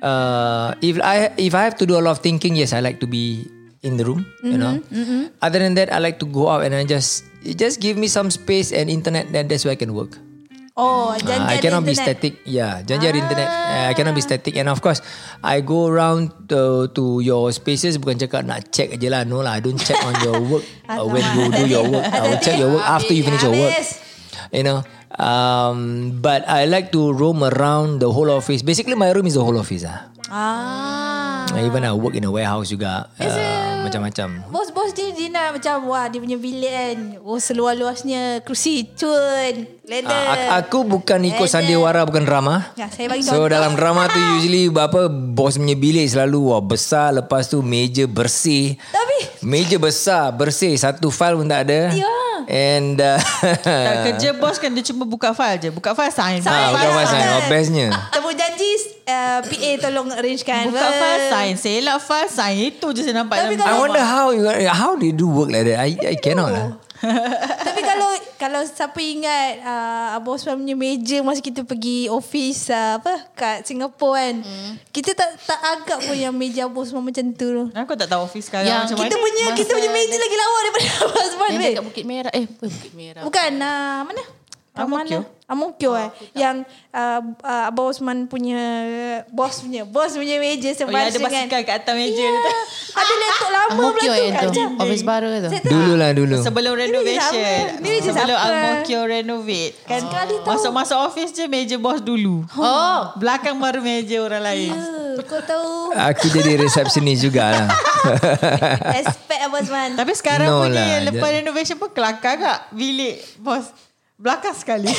uh, 0.05 0.75
if 0.85 1.01
I 1.01 1.33
if 1.41 1.57
I 1.57 1.65
have 1.65 1.81
to 1.81 1.87
do 1.89 1.97
a 1.97 2.03
lot 2.05 2.19
of 2.19 2.21
thinking, 2.21 2.53
yes, 2.59 2.77
I 2.77 2.85
like 2.85 3.01
to 3.01 3.09
be 3.09 3.49
in 3.83 3.97
the 3.97 4.05
room. 4.05 4.27
You 4.43 4.59
know, 4.59 4.81
other 5.43 5.59
than 5.59 5.75
that, 5.79 5.93
I 5.93 5.99
like 5.99 6.19
to 6.21 6.27
go 6.27 6.49
out 6.49 6.63
and 6.65 6.75
I 6.75 6.85
just 6.85 7.25
just 7.45 7.79
give 7.79 7.97
me 7.97 8.07
some 8.07 8.31
space 8.31 8.73
and 8.73 8.91
internet. 8.91 9.31
Then 9.31 9.47
that's 9.49 9.65
where 9.65 9.75
I 9.75 9.81
can 9.81 9.95
work. 9.95 10.17
Oh 10.79 11.11
Uh, 11.11 11.19
janji 11.19 11.43
I 11.43 11.59
cannot 11.59 11.83
be 11.83 11.91
internet. 11.91 12.23
static. 12.23 12.33
Yeah, 12.47 12.87
janji 12.87 13.11
ada 13.11 13.19
internet. 13.19 13.51
Uh, 13.51 13.85
I 13.91 13.95
cannot 13.99 14.15
be 14.15 14.23
static. 14.23 14.55
And 14.55 14.71
of 14.71 14.79
course, 14.79 15.03
I 15.43 15.59
go 15.59 15.91
around 15.91 16.31
to, 16.55 16.87
to 16.95 17.19
your 17.19 17.51
spaces 17.51 17.99
bukan 17.99 18.15
cakap 18.23 18.47
nak 18.47 18.71
check 18.71 18.95
aje 18.95 19.11
lah. 19.11 19.27
No 19.27 19.43
lah, 19.43 19.59
I 19.59 19.61
don't 19.61 19.75
check 19.75 19.99
on 19.99 20.15
your 20.23 20.39
work 20.55 20.63
uh, 20.87 21.03
when 21.03 21.27
you 21.35 21.51
do 21.51 21.67
your 21.67 21.83
work. 21.83 22.07
I 22.07 22.31
will 22.31 22.39
check 22.39 22.63
your 22.63 22.71
work 22.79 22.87
after 22.87 23.11
you 23.11 23.27
finish 23.27 23.43
your 23.43 23.59
work. 23.59 23.75
You 24.55 24.63
know, 24.63 24.87
um, 25.19 26.15
but 26.23 26.47
I 26.47 26.71
like 26.71 26.95
to 26.95 27.11
roam 27.11 27.43
around 27.43 27.99
the 27.99 28.15
whole 28.15 28.31
office. 28.31 28.63
Basically, 28.63 28.95
my 28.95 29.11
room 29.11 29.27
is 29.27 29.35
the 29.35 29.43
whole 29.43 29.59
office. 29.59 29.83
Ah, 29.83 30.15
Ah. 30.31 30.98
Even 31.65 31.83
I 31.85 31.93
work 31.95 32.15
in 32.15 32.25
a 32.25 32.31
warehouse 32.31 32.71
juga. 32.71 33.11
Uh, 33.19 33.87
macam-macam. 33.89 34.29
Bos-bos 34.53 34.93
dia, 34.93 35.09
dia 35.17 35.33
nak 35.33 35.57
macam 35.57 35.89
Wah 35.89 36.07
dia 36.13 36.21
punya 36.21 36.37
bilik 36.37 36.69
kan 36.69 36.99
Oh 37.25 37.41
seluar-luasnya 37.41 38.45
Kerusi 38.45 38.85
cun 38.93 39.65
Leather 39.89 40.13
Uh, 40.29 40.61
aku 40.61 40.85
bukan 40.85 41.17
ikut 41.25 41.49
sandiwara 41.49 42.05
bukan 42.05 42.21
drama. 42.29 42.69
Ya, 42.77 42.93
saya 42.93 43.09
bagi 43.09 43.25
So 43.25 43.41
contoh. 43.41 43.49
dalam 43.49 43.73
drama 43.73 44.05
tu 44.13 44.21
usually 44.37 44.69
apa 44.69 45.09
bos 45.09 45.57
punya 45.57 45.73
bilik 45.73 46.05
selalu 46.05 46.53
wah 46.53 46.61
besar 46.61 47.17
lepas 47.17 47.49
tu 47.49 47.65
meja 47.65 48.05
bersih. 48.05 48.77
Tapi 48.93 49.19
Meja 49.41 49.81
besar 49.81 50.29
bersih 50.37 50.77
satu 50.77 51.09
file 51.09 51.41
pun 51.41 51.49
tak 51.49 51.65
ada. 51.71 51.97
Ya. 51.97 52.13
And 52.49 52.97
uh, 53.01 53.17
Tak, 53.65 53.95
kerja 54.13 54.37
bos 54.37 54.57
kan 54.61 54.73
dia 54.73 54.85
cuma 54.93 55.09
buka 55.09 55.33
file 55.33 55.57
je. 55.57 55.69
Buka 55.73 55.97
file 55.97 56.13
sign. 56.13 56.41
Sign. 56.45 56.53
ah, 56.53 56.73
bukan 56.73 56.91
pasal 56.93 57.17
Sign. 57.17 57.29
oh, 57.33 57.43
bestnya. 57.49 57.89
Temu 58.13 58.31
janji 58.33 58.69
uh, 59.09 59.41
PA 59.41 59.71
tolong 59.81 60.09
arrangekan 60.13 60.69
Buka 60.69 60.89
file 60.93 61.25
sign. 61.27 61.53
Selak 61.57 61.99
file 61.99 62.29
sign. 62.29 62.57
Itu 62.69 62.93
je 62.93 63.03
saya 63.03 63.17
nampak. 63.17 63.41
Tapi 63.41 63.57
dalam 63.57 63.65
I 63.65 63.73
kalau- 63.73 63.83
wonder 63.83 64.05
how 64.05 64.27
you 64.31 64.45
how 64.69 64.93
they 64.95 65.11
do 65.11 65.27
work 65.27 65.49
like 65.49 65.65
that. 65.65 65.81
I 65.81 65.97
I 65.97 66.17
cannot 66.21 66.53
lah. 66.53 66.69
Tapi 67.67 67.79
kalau 67.87 68.11
kalau 68.35 68.61
siapa 68.67 68.99
ingat 68.99 69.63
uh, 69.63 70.19
Abang 70.19 70.35
Osman 70.35 70.59
punya 70.59 70.75
meja 70.75 71.23
masa 71.23 71.39
kita 71.39 71.63
pergi 71.63 72.11
office 72.11 72.75
uh, 72.75 72.99
apa 72.99 73.23
kat 73.39 73.63
Singapura 73.63 74.19
kan. 74.19 74.43
Hmm. 74.43 74.73
Kita 74.91 75.15
tak 75.15 75.39
tak 75.39 75.61
agak 75.63 75.99
pun 76.03 76.19
yang 76.19 76.35
meja 76.35 76.67
Abang 76.67 76.83
Osman 76.83 77.07
macam 77.07 77.31
tu. 77.31 77.71
Aku 77.71 77.95
tak 77.95 78.11
tahu 78.11 78.27
office 78.27 78.51
sekarang 78.51 78.67
Yang 78.67 78.81
macam 78.91 78.97
Kita 78.99 79.15
mana. 79.15 79.23
punya 79.23 79.45
kita 79.55 79.71
punya 79.79 79.91
meja 79.95 80.17
lagi 80.19 80.37
lawa 80.37 80.59
daripada 80.59 80.87
Abang 80.91 81.23
Osman. 81.23 81.49
Yang 81.49 81.63
dekat 81.63 81.85
Bukit 81.87 82.05
Merah. 82.05 82.33
Eh, 82.35 82.45
bukan 82.51 82.69
Bukit 82.75 82.93
Merah. 82.99 83.23
Bukan 83.23 83.51
uh, 83.63 84.01
mana? 84.03 84.23
Kat 84.75 85.38
Ang-Mo-Kio. 85.49 85.91
mana? 85.91 86.13
Amokyo 86.13 86.13
eh. 86.13 86.37
Yang 86.37 86.57
uh, 86.93 87.21
uh, 87.41 87.69
Abang 87.69 87.89
Osman 87.89 88.29
punya 88.29 88.61
bos 89.29 89.65
punya 89.65 89.83
bos 89.83 90.13
punya 90.13 90.37
meja 90.37 90.69
Oh, 90.79 90.93
yang 90.93 91.09
ada 91.09 91.19
basikal 91.19 91.61
kat 91.65 91.77
atas 91.81 91.95
meja 91.97 92.21
Ya. 92.21 92.29
tu. 92.31 92.53
Ada 92.93 93.13
laptop 93.25 93.49
lama 93.49 93.65
pula 93.65 93.73
Ang-Mo-Kio 93.73 94.13
tu 94.13 94.29
kat. 94.29 94.45
Office 94.77 95.05
baru 95.05 95.27
tu. 95.41 95.51
Dulu 95.65 95.93
lah 95.97 96.11
dulu. 96.13 96.37
Sebelum 96.39 96.73
renovation. 96.77 97.33
sama. 97.33 97.81
Ni 97.81 97.89
meja 97.89 98.11
Sebelum 98.13 98.29
siapa? 98.29 98.45
Al-Mokyo 98.45 99.01
renovate. 99.03 99.75
Kan 99.83 100.01
tahu. 100.05 100.35
Masuk-masuk 100.45 100.99
office 101.01 101.33
je 101.33 101.45
meja 101.49 101.77
bos 101.81 101.99
dulu. 101.99 102.45
Oh. 102.53 103.17
Belakang 103.17 103.57
baru 103.57 103.81
meja 103.81 104.21
orang 104.21 104.45
lain. 104.45 104.77
Ya, 104.77 105.25
Kau 105.25 105.43
tahu 105.43 105.91
Aku 105.91 106.31
jadi 106.31 106.55
resepsionis 106.55 107.19
jugalah. 107.19 107.67
Respect 108.95 109.41
Abang 109.43 109.61
Osman 109.61 109.99
Tapi 109.99 110.13
sekarang 110.15 110.47
No 110.47 110.63
punya 110.63 111.03
lah, 111.03 111.11
lepas 111.11 111.31
renovation 111.33 111.75
pun 111.75 111.91
kelakar 111.91 112.39
tak 112.39 112.71
bilik 112.71 113.19
bos. 113.39 113.88
Belakang 114.19 114.55
sekali. 114.55 114.91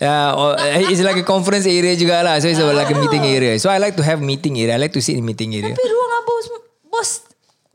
Yeah, 0.00 0.34
or, 0.34 0.58
uh, 0.58 0.90
it's 0.90 1.00
like 1.06 1.16
a 1.16 1.22
conference 1.22 1.70
area 1.70 1.94
jugalah. 1.94 2.42
So 2.42 2.50
it's 2.50 2.58
like 2.58 2.90
a 2.90 2.98
meeting 2.98 3.24
area. 3.24 3.54
So 3.62 3.70
I 3.70 3.78
like 3.78 3.94
to 3.96 4.02
have 4.02 4.18
meeting 4.18 4.58
area. 4.58 4.74
I 4.74 4.80
like 4.82 4.92
to 4.92 5.02
sit 5.02 5.16
in 5.16 5.24
meeting 5.24 5.54
area. 5.54 5.70
Tapi 5.70 5.86
ruang 5.86 6.12
Abang 6.18 6.36
Osman 6.42 6.62
Bos 6.90 7.10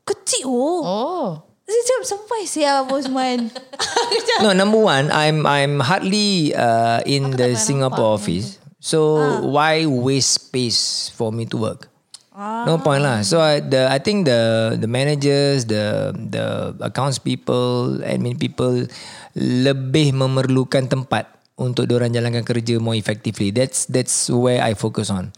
Kecil 0.04 0.44
oh. 0.46 0.84
Oh. 0.84 1.28
Saya 1.70 1.82
cakap 1.86 2.06
sampai 2.06 2.40
siapa 2.50 2.82
Bosman. 2.90 3.40
No, 4.44 4.56
number 4.56 4.80
one, 4.80 5.12
I'm 5.12 5.44
I'm 5.44 5.84
hardly 5.84 6.56
uh, 6.56 7.04
in 7.04 7.36
the 7.36 7.60
Singapore 7.60 8.16
office. 8.16 8.56
So 8.80 9.20
why 9.44 9.84
waste 9.84 10.50
space 10.50 11.12
for 11.12 11.36
me 11.36 11.44
to 11.52 11.60
work? 11.60 11.92
No 12.40 12.80
point 12.80 13.04
lah. 13.04 13.20
So 13.28 13.44
I, 13.44 13.60
the 13.60 13.92
I 13.92 14.00
think 14.00 14.24
the 14.24 14.74
the 14.80 14.88
managers, 14.88 15.68
the 15.68 16.16
the 16.16 16.72
accounts 16.80 17.20
people, 17.20 18.00
admin 18.00 18.40
people 18.40 18.88
lebih 19.40 20.12
memerlukan 20.12 20.92
tempat 20.92 21.40
untuk 21.56 21.88
orang 21.92 22.12
jalankan 22.12 22.44
kerja 22.44 22.76
more 22.80 22.96
effectively. 22.96 23.56
That's 23.56 23.88
that's 23.88 24.28
where 24.28 24.60
I 24.60 24.76
focus 24.76 25.08
on. 25.08 25.32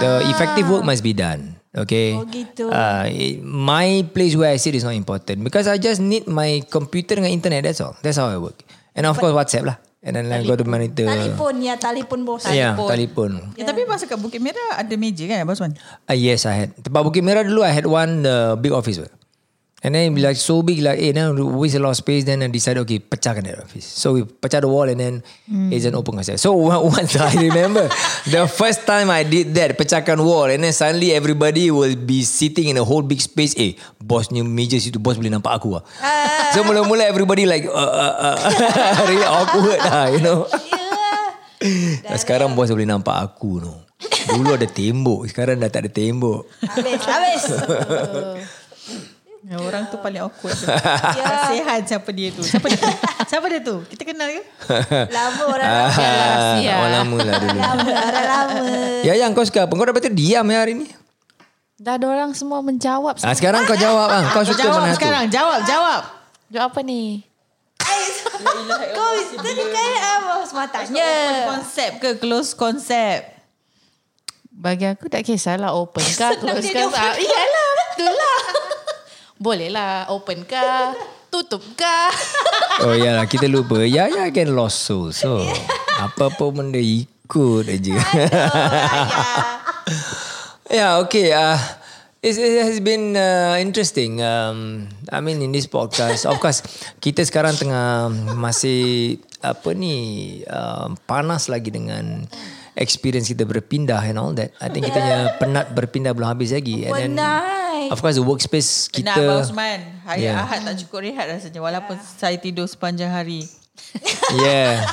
The 0.00 0.24
effective 0.32 0.68
work 0.68 0.84
must 0.84 1.04
be 1.04 1.12
done. 1.12 1.60
Okay. 1.70 2.16
Oh, 2.16 2.26
gitu. 2.26 2.72
Uh, 2.72 3.06
it- 3.06 3.44
my 3.44 4.02
place 4.10 4.34
where 4.34 4.50
I 4.50 4.58
sit 4.58 4.74
is 4.74 4.82
not 4.82 4.96
important 4.96 5.44
because 5.44 5.68
I 5.68 5.76
just 5.76 6.00
need 6.00 6.26
my 6.26 6.64
computer 6.66 7.16
dengan 7.20 7.30
internet. 7.30 7.62
That's 7.68 7.80
all. 7.84 7.94
That's 8.00 8.16
how 8.16 8.32
I 8.32 8.40
work. 8.40 8.64
And 8.96 9.06
of 9.06 9.20
course 9.20 9.36
WhatsApp 9.36 9.64
lah. 9.68 9.76
And 10.00 10.16
then 10.16 10.32
I 10.32 10.40
go 10.40 10.56
to 10.56 10.64
monitor. 10.64 11.04
Telefon 11.04 11.60
ya, 11.60 11.76
telefon 11.76 12.24
bos. 12.24 12.48
Yeah, 12.48 12.72
telefon. 12.72 13.52
Ya, 13.52 13.68
tapi 13.68 13.84
masa 13.84 14.08
kat 14.08 14.16
Bukit 14.16 14.40
Merah 14.40 14.80
ada 14.80 14.94
meja 14.96 15.28
kan 15.28 15.44
Abang 15.44 15.60
Osman? 15.60 15.76
Uh, 16.08 16.16
yes, 16.16 16.48
I 16.48 16.56
had. 16.56 16.72
Tempat 16.80 17.04
Bukit 17.04 17.20
Merah 17.20 17.44
dulu, 17.44 17.60
I 17.60 17.68
had 17.68 17.84
one 17.84 18.24
uh, 18.24 18.56
big 18.56 18.72
office. 18.72 18.96
Right? 19.04 19.12
And 19.80 19.96
then 19.96 20.12
like 20.20 20.36
so 20.36 20.60
big, 20.60 20.84
like, 20.84 21.00
eh, 21.00 21.12
now 21.16 21.32
waste 21.32 21.74
a 21.76 21.80
lot 21.80 21.96
of 21.96 21.96
space. 21.96 22.28
Then 22.28 22.44
I 22.44 22.52
decided, 22.52 22.84
okay, 22.84 23.00
pecahkan 23.00 23.48
that 23.48 23.64
office. 23.64 23.88
So 23.88 24.12
we 24.12 24.28
pecah 24.28 24.60
the 24.60 24.68
wall 24.68 24.84
and 24.84 25.00
then 25.00 25.14
it's 25.72 25.88
an 25.88 25.96
open 25.96 26.20
concept. 26.20 26.40
So 26.40 26.52
once 26.92 27.16
I 27.16 27.32
remember, 27.40 27.88
the 28.28 28.44
first 28.44 28.84
time 28.84 29.08
I 29.08 29.24
did 29.24 29.56
that, 29.56 29.80
pecahkan 29.80 30.20
wall 30.20 30.52
and 30.52 30.60
then 30.60 30.76
suddenly 30.76 31.16
everybody 31.16 31.72
will 31.72 31.96
be 31.96 32.28
sitting 32.28 32.68
in 32.68 32.76
a 32.76 32.84
whole 32.84 33.00
big 33.00 33.24
space. 33.24 33.56
Eh, 33.56 33.72
boss 33.96 34.28
ni 34.28 34.44
meja 34.44 34.76
situ, 34.76 35.00
boss 35.00 35.16
boleh 35.16 35.32
nampak 35.32 35.56
aku 35.56 35.80
lah. 35.80 35.84
so 36.52 36.60
mula-mula 36.60 37.08
everybody 37.08 37.48
like, 37.48 37.64
uh, 37.64 37.72
uh, 37.72 38.36
uh, 38.36 38.36
really 39.08 39.24
awkward 39.24 39.80
lah, 39.80 40.12
you 40.12 40.20
know. 40.20 40.44
Dan 42.04 42.16
sekarang 42.20 42.52
bos 42.52 42.68
boleh 42.68 42.88
nampak 42.88 43.16
aku 43.16 43.64
no. 43.64 43.84
Dulu 44.28 44.56
ada 44.56 44.68
tembok, 44.68 45.28
sekarang 45.28 45.60
dah 45.60 45.72
tak 45.72 45.88
ada 45.88 45.90
tembok. 45.92 46.48
Habis, 46.64 47.00
habis. 47.04 47.44
Ya, 49.40 49.56
orang 49.56 49.88
tu 49.88 49.96
paling 49.96 50.20
awkward 50.20 50.52
tu. 50.52 50.68
Kasihan 51.16 51.80
siapa 51.80 52.12
dia 52.12 52.28
tu. 52.28 52.44
Siapa 52.44 52.68
dia 52.68 52.76
tu? 52.76 52.92
Siapa 53.24 53.46
dia 53.48 53.60
tu? 53.64 53.76
Kita 53.88 54.02
kenal 54.04 54.28
ke? 54.36 54.42
Lama 55.08 55.42
orang 55.48 55.64
lama. 55.64 55.96
Ah, 55.96 56.76
orang 56.76 56.92
lama 56.92 57.16
lah 57.24 57.34
dulu. 57.40 57.56
Lama, 57.56 57.88
orang 57.88 58.26
lama. 58.28 58.58
Ya 59.00 59.16
yang 59.16 59.32
kau 59.32 59.40
suka 59.40 59.64
apa? 59.64 59.72
Kau 59.72 59.88
dapat 59.88 60.04
tu 60.04 60.12
diam 60.12 60.44
ya 60.44 60.60
hari 60.60 60.76
ni. 60.76 60.86
Dah 61.80 61.96
ada 61.96 62.04
orang 62.12 62.36
semua 62.36 62.60
menjawab. 62.60 63.16
Ah, 63.24 63.32
sekarang 63.32 63.64
kau 63.64 63.80
jawab 63.80 64.12
ah. 64.12 64.28
Kau 64.28 64.44
suka 64.44 64.60
Jawab 64.60 64.84
mana 64.84 64.92
sekarang. 64.92 65.24
Jawab, 65.32 65.64
jawab. 65.64 66.00
Jawab 66.52 66.68
apa 66.76 66.80
ni? 66.84 67.24
Kau 68.92 69.12
tadi 69.40 69.64
kan 69.72 69.88
apa 70.20 70.32
sematanya. 70.44 71.08
Konsep 71.48 71.90
ke 71.96 72.20
close 72.20 72.52
konsep? 72.52 73.24
Bagi 74.52 74.84
aku 74.84 75.08
tak 75.08 75.24
kisahlah 75.24 75.72
open 75.72 76.04
ke 76.04 76.28
close 76.36 76.68
ke. 76.68 76.84
Ah, 76.92 77.16
Iyalah 77.16 77.68
betul 77.72 78.12
lah. 78.12 78.59
Boleh 79.40 79.72
lah 79.72 80.12
open 80.12 80.44
ke 80.44 80.60
tutup 81.32 81.64
ke. 81.72 81.98
Oh 82.80 82.96
ya 82.96 83.12
lah 83.12 83.28
kita 83.28 83.44
lupa. 83.44 83.84
Ya 83.84 84.08
ya 84.08 84.32
can 84.32 84.56
lost 84.56 84.88
soul. 84.88 85.12
So 85.12 85.44
apa-apa 86.00 86.48
benda 86.48 86.80
ikut 86.80 87.68
aja. 87.68 87.96
yeah, 90.72 90.96
okay. 91.04 91.28
Uh, 91.28 91.60
it, 92.24 92.40
it 92.40 92.64
has 92.64 92.80
been 92.80 93.20
uh, 93.20 93.60
interesting. 93.60 94.24
Um, 94.24 94.88
I 95.12 95.20
mean 95.20 95.44
in 95.44 95.52
this 95.52 95.68
podcast, 95.68 96.24
of 96.24 96.40
course, 96.40 96.64
kita 97.04 97.20
sekarang 97.20 97.60
tengah 97.60 98.08
masih 98.32 99.20
apa 99.44 99.76
ni 99.76 100.40
um, 100.48 100.96
panas 101.04 101.52
lagi 101.52 101.68
dengan 101.68 102.24
experience 102.80 103.28
kita 103.28 103.44
berpindah 103.44 104.00
and 104.08 104.16
all 104.16 104.32
that. 104.32 104.56
I 104.56 104.72
think 104.72 104.88
kita 104.88 105.00
punya 105.00 105.20
penat 105.36 105.76
berpindah 105.76 106.16
belum 106.16 106.32
habis 106.32 106.56
lagi. 106.56 106.88
And 106.88 106.96
then, 106.96 107.12
Penat. 107.12 107.69
Of 107.88 107.98
course, 107.98 108.14
the 108.14 108.22
workspace 108.22 108.86
Kita, 108.86 109.16
kita. 109.16 109.22
Abang 109.22 109.40
Osman. 109.40 109.80
Hari 110.04 110.20
Yeah. 110.20 110.44
Ahad 110.44 110.60
tak 110.66 110.76
cukup 110.78 111.00
rehat 111.00 111.24
rasanya. 111.26 111.60
Walaupun 111.60 111.96
saya 111.96 112.36
tidur 112.36 112.68
sepanjang 112.68 113.08
hari. 113.08 113.48
Yeah. 114.36 114.84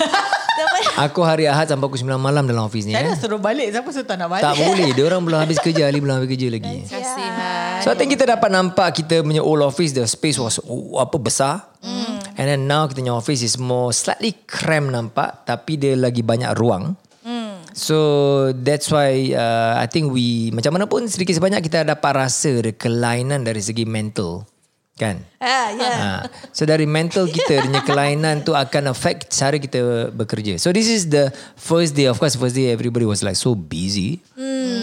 Aku 1.05 1.21
hari 1.21 1.45
Ahad 1.45 1.69
sampai 1.69 1.85
pukul 1.85 2.01
9 2.01 2.17
malam 2.17 2.41
dalam 2.41 2.65
office 2.65 2.89
ni. 2.89 2.95
Saya 2.95 3.05
Eh. 3.05 3.13
dah 3.13 3.17
suruh 3.19 3.37
balik. 3.37 3.69
Siapa 3.69 3.89
suruh 3.93 4.07
tak 4.07 4.17
nak 4.17 4.31
balik? 4.31 4.41
Tak 4.41 4.55
boleh. 4.57 4.89
Dia 4.89 5.03
orang 5.05 5.21
belum 5.21 5.37
habis 5.45 5.61
kerja. 5.61 5.85
Ali 5.85 6.01
belum 6.01 6.17
habis 6.17 6.29
kerja 6.33 6.47
lagi. 6.49 6.77
Kasihan. 6.81 7.77
So 7.85 7.93
I 7.93 7.95
think 7.95 8.17
kita 8.17 8.25
dapat 8.25 8.49
nampak 8.49 8.89
kita 8.95 9.21
punya 9.21 9.45
old 9.45 9.61
office 9.61 9.93
the 9.93 10.09
space 10.09 10.41
was 10.41 10.57
oh, 10.65 10.97
apa 10.97 11.13
besar. 11.21 11.69
Hmm. 11.85 12.17
And 12.33 12.45
then 12.49 12.61
now 12.65 12.89
kita 12.89 13.05
punya 13.05 13.13
office 13.13 13.45
is 13.45 13.61
more 13.61 13.93
slightly 13.93 14.33
cramped 14.49 14.89
nampak 14.89 15.45
tapi 15.45 15.77
dia 15.77 15.93
lagi 15.93 16.25
banyak 16.25 16.49
ruang. 16.57 16.97
So 17.77 17.97
that's 18.57 18.89
why 18.89 19.37
uh, 19.37 19.77
I 19.77 19.85
think 19.85 20.09
we 20.09 20.49
macam 20.49 20.73
mana 20.73 20.89
pun 20.89 21.05
sedikit 21.05 21.37
sebanyak 21.37 21.61
kita 21.69 21.85
dapat 21.85 22.25
rasa 22.25 22.57
ada 22.57 22.73
kelainan 22.73 23.45
dari 23.45 23.61
segi 23.61 23.85
mental. 23.85 24.49
Kan? 24.97 25.21
Ah, 25.37 25.69
ya. 25.77 25.93
Ha. 25.93 26.13
So 26.49 26.65
dari 26.65 26.89
mental 26.89 27.29
kita 27.29 27.61
punya 27.61 27.85
kelainan 27.85 28.41
tu 28.41 28.57
akan 28.57 28.97
affect 28.97 29.29
cara 29.29 29.61
kita 29.61 30.09
bekerja. 30.09 30.57
So 30.57 30.73
this 30.73 30.89
is 30.89 31.13
the 31.13 31.29
first 31.53 31.93
day. 31.93 32.09
Of 32.09 32.17
course, 32.17 32.33
first 32.33 32.57
day 32.57 32.73
everybody 32.73 33.05
was 33.05 33.21
like 33.21 33.37
so 33.37 33.53
busy. 33.53 34.25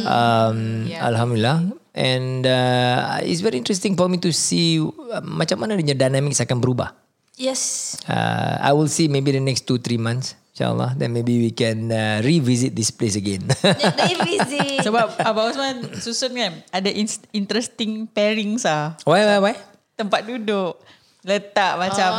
Um, 0.06 0.86
Alhamdulillah. 0.86 1.66
And 1.98 2.46
uh, 2.46 3.26
it's 3.26 3.42
very 3.42 3.58
interesting 3.58 3.98
for 3.98 4.06
me 4.06 4.22
to 4.22 4.30
see 4.30 4.78
uh, 4.78 5.18
macam 5.26 5.66
mana 5.66 5.74
dia 5.82 5.98
dynamics 5.98 6.38
akan 6.38 6.62
berubah. 6.62 6.94
Yes. 7.34 7.94
Uh, 8.06 8.62
I 8.62 8.70
will 8.70 8.86
see 8.86 9.10
maybe 9.10 9.34
the 9.34 9.42
next 9.42 9.66
two 9.66 9.82
three 9.82 9.98
months. 9.98 10.38
InsyaAllah. 10.54 10.94
Then 10.94 11.10
maybe 11.10 11.42
we 11.42 11.50
can 11.50 11.90
uh, 11.90 12.22
revisit 12.22 12.78
this 12.78 12.94
place 12.94 13.18
again. 13.18 13.42
Busy. 14.22 14.78
Sebab 14.86 15.18
Abang 15.18 15.50
Osman 15.50 15.98
susun 15.98 16.30
kan 16.30 16.62
ada 16.70 16.86
in- 16.94 17.26
interesting 17.34 18.06
pairings 18.06 18.62
ah. 18.62 18.94
why, 19.02 19.26
why, 19.26 19.50
why? 19.50 19.54
Tempat 19.98 20.22
duduk. 20.22 20.78
Letak 21.26 21.74
macam 21.74 22.10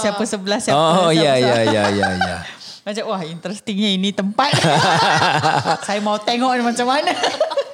siapa 0.00 0.22
sebelah 0.24 0.64
siapa. 0.64 0.80
Oh, 0.80 1.12
ya, 1.12 1.36
sebelah. 1.36 1.60
ya, 1.60 1.60
ya, 1.68 1.84
ya, 1.92 2.08
ya. 2.16 2.38
Macam 2.84 3.04
wah 3.16 3.20
interestingnya 3.24 3.96
ini 3.96 4.12
tempat. 4.12 4.52
Saya 5.88 6.04
mau 6.04 6.20
tengok 6.20 6.52
ni 6.52 6.62
macam 6.64 6.84
mana. 6.84 7.16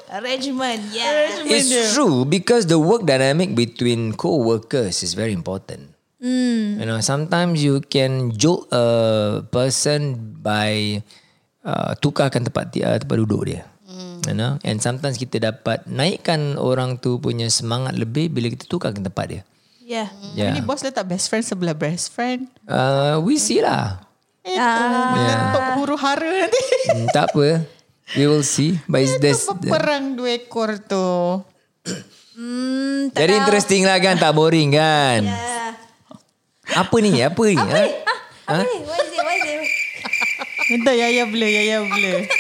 Arrangement. 0.07 0.91
Yeah. 0.95 1.47
It's 1.47 1.95
true 1.95 2.23
because 2.23 2.71
the 2.71 2.79
work 2.79 3.03
dynamic 3.07 3.59
between 3.59 4.15
co-workers 4.15 5.03
is 5.03 5.19
very 5.19 5.35
important. 5.35 6.00
You 6.21 6.85
know, 6.85 7.01
sometimes 7.01 7.65
you 7.65 7.81
can 7.81 8.37
jolt 8.37 8.69
a 8.69 9.41
person 9.49 10.37
by 10.45 11.01
uh, 11.65 11.97
tukarkan 11.97 12.45
tempat 12.45 12.77
uh, 12.85 13.01
tempat 13.01 13.17
duduk 13.17 13.49
dia. 13.49 13.65
You 14.29 14.37
know, 14.37 14.61
and 14.61 14.85
sometimes 14.85 15.17
kita 15.17 15.41
dapat 15.41 15.89
naikkan 15.89 16.61
orang 16.61 17.01
tu 17.01 17.17
punya 17.25 17.49
semangat 17.49 17.97
lebih 17.97 18.29
bila 18.29 18.53
kita 18.53 18.69
tukarkan 18.69 19.01
tempat 19.01 19.25
dia. 19.33 19.43
Yeah. 19.81 20.13
Yeah. 20.37 20.53
Ini 20.55 20.61
bos 20.61 20.85
letak 20.85 21.09
best 21.09 21.33
friend 21.33 21.41
sebelah 21.41 21.73
best 21.73 22.13
friend. 22.13 22.53
Uh, 22.69 23.17
we 23.25 23.41
see 23.41 23.65
lah. 23.65 24.05
Itu 24.45 24.61
meletup 25.17 25.65
huru 25.81 25.97
hara 25.97 26.47
nanti. 26.47 26.63
Hmm, 26.93 27.09
tak 27.17 27.33
apa. 27.33 27.65
We 28.13 28.29
will 28.29 28.45
see. 28.45 28.77
But 28.85 29.09
it's, 29.09 29.17
Itu 29.17 29.23
there's, 29.25 29.43
berperang 29.49 30.21
dua 30.21 30.37
ekor 30.37 30.79
tu. 30.85 31.41
Hmm, 32.37 33.09
tak 33.17 33.25
jadi 33.25 33.35
tahu. 33.35 33.41
interesting 33.49 33.83
lah 33.89 33.99
kan. 34.05 34.21
Tak 34.21 34.33
boring 34.37 34.77
kan. 34.77 35.25
Yeah. 35.27 35.50
Apa 36.77 36.97
ni? 37.03 37.19
Apa 37.21 37.43
ni? 37.47 37.57
Apa 37.57 37.67
ha? 37.67 37.83
ni? 37.83 37.91
Ha? 37.91 38.15
Apa 38.47 38.63
ni? 38.63 38.77
What 38.87 39.01
is 39.01 39.11
it? 39.11 39.21
What 39.21 39.37
is 39.37 39.47
it? 39.47 39.69
Minta 40.71 40.93
Yaya 40.95 41.27
blur, 41.27 41.51
Yaya 41.51 41.83
blur. 41.83 42.21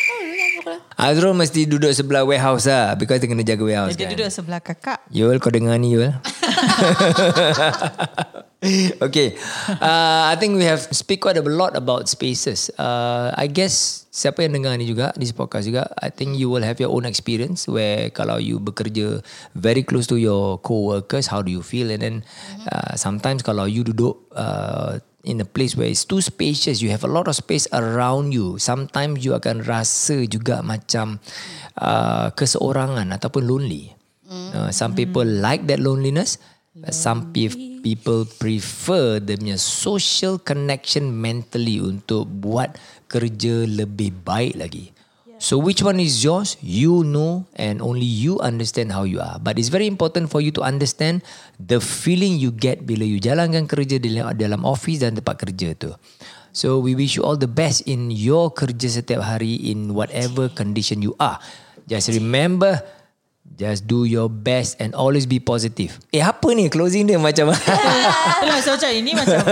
Azrul 1.00 1.32
mesti 1.32 1.64
duduk 1.64 1.90
sebelah 1.90 2.22
warehouse 2.22 2.68
lah 2.68 2.92
because 2.94 3.18
dia 3.18 3.26
kena 3.26 3.40
jaga 3.40 3.64
warehouse 3.64 3.96
Dia 3.96 4.06
kan. 4.06 4.12
duduk 4.14 4.28
sebelah 4.28 4.60
kakak. 4.60 5.00
Yul 5.10 5.40
kau 5.40 5.48
dengar 5.50 5.74
ni 5.80 5.96
Yul. 5.96 6.12
okay. 9.08 9.34
Uh, 9.80 10.30
I 10.30 10.36
think 10.38 10.60
we 10.60 10.68
have 10.68 10.84
speak 10.92 11.24
quite 11.24 11.40
a 11.40 11.42
lot 11.42 11.74
about 11.74 12.06
spaces. 12.06 12.68
Uh, 12.76 13.32
I 13.34 13.48
guess 13.48 13.99
siapa 14.10 14.42
yang 14.42 14.58
dengar 14.58 14.74
ni 14.74 14.90
juga 14.90 15.14
di 15.14 15.30
podcast 15.30 15.70
juga, 15.70 15.86
I 16.02 16.10
think 16.10 16.34
you 16.34 16.50
will 16.50 16.66
have 16.66 16.82
your 16.82 16.90
own 16.90 17.06
experience 17.06 17.70
where 17.70 18.10
kalau 18.10 18.42
you 18.42 18.58
bekerja 18.58 19.22
very 19.54 19.86
close 19.86 20.10
to 20.10 20.18
your 20.18 20.58
co-workers, 20.66 21.30
how 21.30 21.40
do 21.40 21.50
you 21.54 21.62
feel? 21.62 21.94
And 21.94 22.02
then 22.02 22.16
uh, 22.66 22.98
sometimes 22.98 23.46
kalau 23.46 23.70
you 23.70 23.86
duduk 23.86 24.18
uh, 24.34 24.98
in 25.22 25.38
a 25.38 25.46
place 25.46 25.78
where 25.78 25.86
it's 25.86 26.02
too 26.02 26.18
spacious, 26.18 26.82
you 26.82 26.90
have 26.90 27.06
a 27.06 27.10
lot 27.10 27.30
of 27.30 27.38
space 27.38 27.70
around 27.70 28.34
you. 28.34 28.58
Sometimes 28.58 29.22
you 29.22 29.38
akan 29.38 29.62
rasa 29.62 30.26
juga 30.26 30.58
macam 30.66 31.22
uh, 31.78 32.34
keseorangan 32.34 33.14
ataupun 33.14 33.46
lonely. 33.46 33.94
Uh, 34.30 34.70
some 34.70 34.94
people 34.94 35.26
like 35.26 35.66
that 35.66 35.82
loneliness. 35.82 36.38
But 36.70 36.94
some 36.94 37.34
pe- 37.34 37.82
people 37.82 38.22
prefer 38.38 39.18
the 39.18 39.34
punya 39.34 39.58
social 39.58 40.38
connection 40.38 41.10
mentally 41.10 41.82
untuk 41.82 42.30
buat 42.30 42.78
kerja 43.10 43.66
lebih 43.66 44.22
baik 44.22 44.54
lagi. 44.54 44.94
So 45.42 45.58
which 45.58 45.82
one 45.82 45.98
is 45.98 46.22
yours? 46.22 46.54
You 46.62 47.02
know 47.02 47.48
and 47.58 47.82
only 47.82 48.06
you 48.06 48.38
understand 48.38 48.94
how 48.94 49.02
you 49.02 49.18
are. 49.18 49.42
But 49.42 49.58
it's 49.58 49.72
very 49.72 49.90
important 49.90 50.30
for 50.30 50.38
you 50.38 50.54
to 50.54 50.62
understand 50.62 51.26
the 51.58 51.82
feeling 51.82 52.38
you 52.38 52.54
get 52.54 52.86
bila 52.86 53.02
you 53.02 53.18
jalankan 53.18 53.66
kerja 53.66 53.98
dalam, 53.98 54.30
dalam 54.38 54.62
office 54.62 55.02
dan 55.02 55.18
tempat 55.18 55.42
kerja 55.42 55.74
tu. 55.74 55.90
So 56.54 56.78
we 56.78 56.94
wish 56.94 57.18
you 57.18 57.26
all 57.26 57.40
the 57.40 57.50
best 57.50 57.82
in 57.90 58.14
your 58.14 58.54
kerja 58.54 59.00
setiap 59.00 59.26
hari 59.26 59.58
in 59.58 59.96
whatever 59.96 60.46
condition 60.46 61.02
you 61.02 61.18
are. 61.18 61.42
Just 61.90 62.14
remember 62.14 62.78
Just 63.50 63.90
do 63.90 64.06
your 64.06 64.30
best 64.30 64.78
and 64.78 64.94
always 64.94 65.26
be 65.26 65.42
positive. 65.42 65.98
Eh 66.14 66.22
apa 66.22 66.54
ni 66.54 66.70
closing 66.70 67.10
dia 67.10 67.18
macam 67.18 67.50
Itulah 68.38 68.58
so 68.62 68.78
macam 68.78 68.90
ini 68.94 69.10
macam 69.10 69.42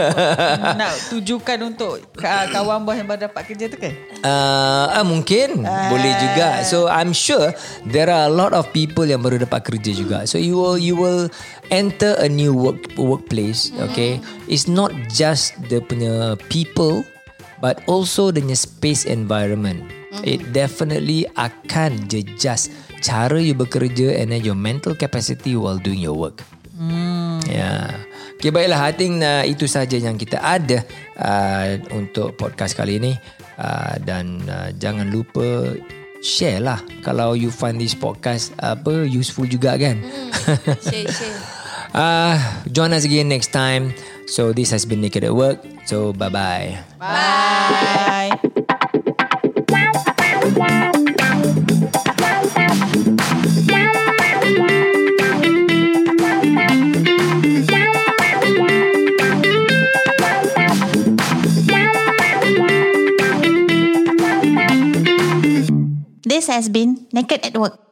nak 0.78 0.92
tujukan 1.10 1.58
untuk 1.66 2.06
ka- 2.14 2.46
kawan 2.48 2.86
bos 2.86 2.94
yang 2.94 3.10
baru 3.10 3.26
dapat 3.26 3.42
kerja 3.50 3.66
tu 3.66 3.76
kan? 3.76 3.92
Uh, 4.22 5.02
ah, 5.02 5.04
mungkin 5.04 5.66
boleh 5.66 6.14
juga. 6.24 6.62
So 6.62 6.86
I'm 6.86 7.10
sure 7.10 7.50
there 7.90 8.06
are 8.06 8.30
a 8.30 8.32
lot 8.32 8.54
of 8.54 8.70
people 8.70 9.02
yang 9.02 9.18
baru 9.18 9.42
dapat 9.42 9.66
kerja 9.66 9.90
juga. 9.90 10.30
So 10.30 10.38
you 10.38 10.54
will 10.54 10.78
you 10.78 10.94
will 10.94 11.26
enter 11.74 12.14
a 12.22 12.30
new 12.30 12.54
work 12.54 12.94
workplace. 12.94 13.74
Okay, 13.90 14.22
it's 14.46 14.70
not 14.70 14.94
just 15.10 15.58
the 15.66 15.82
punya 15.82 16.38
people, 16.46 17.02
but 17.58 17.82
also 17.90 18.30
the 18.30 18.40
space 18.54 19.02
environment. 19.02 19.97
It 20.24 20.54
definitely 20.54 21.26
akan 21.38 22.10
jejas 22.10 22.70
cara 22.98 23.38
you 23.38 23.54
bekerja 23.54 24.18
and 24.18 24.34
then 24.34 24.42
your 24.42 24.58
mental 24.58 24.94
capacity 24.98 25.54
while 25.54 25.78
doing 25.78 26.02
your 26.02 26.16
work. 26.16 26.42
Hmm. 26.78 27.42
Ya. 27.46 27.90
Okay, 28.38 28.54
baiklah. 28.54 28.78
I 28.78 28.94
think 28.94 29.18
uh, 29.18 29.42
itu 29.42 29.66
saja 29.66 29.98
yang 29.98 30.14
kita 30.14 30.38
ada 30.38 30.86
uh, 31.18 31.74
untuk 31.90 32.38
podcast 32.38 32.78
kali 32.78 33.02
ini. 33.02 33.18
Uh, 33.58 33.98
dan 34.06 34.38
uh, 34.46 34.70
jangan 34.78 35.10
lupa 35.10 35.74
share 36.22 36.62
lah 36.62 36.78
kalau 37.02 37.34
you 37.34 37.50
find 37.50 37.82
this 37.82 37.98
podcast 37.98 38.54
apa 38.62 39.02
useful 39.10 39.50
juga 39.50 39.74
kan. 39.74 39.98
Share, 40.86 41.10
share. 41.10 41.38
uh, 41.90 42.38
join 42.70 42.94
us 42.94 43.02
again 43.02 43.26
next 43.26 43.50
time. 43.50 43.90
So 44.30 44.54
this 44.54 44.70
has 44.70 44.86
been 44.86 45.02
Naked 45.02 45.26
at 45.26 45.34
Work. 45.34 45.66
So 45.90 46.14
bye 46.14 46.30
bye. 46.30 46.78
Bye. 47.02 48.38
This 66.38 66.46
has 66.46 66.68
been 66.68 67.08
Naked 67.12 67.44
at 67.44 67.58
Work. 67.58 67.87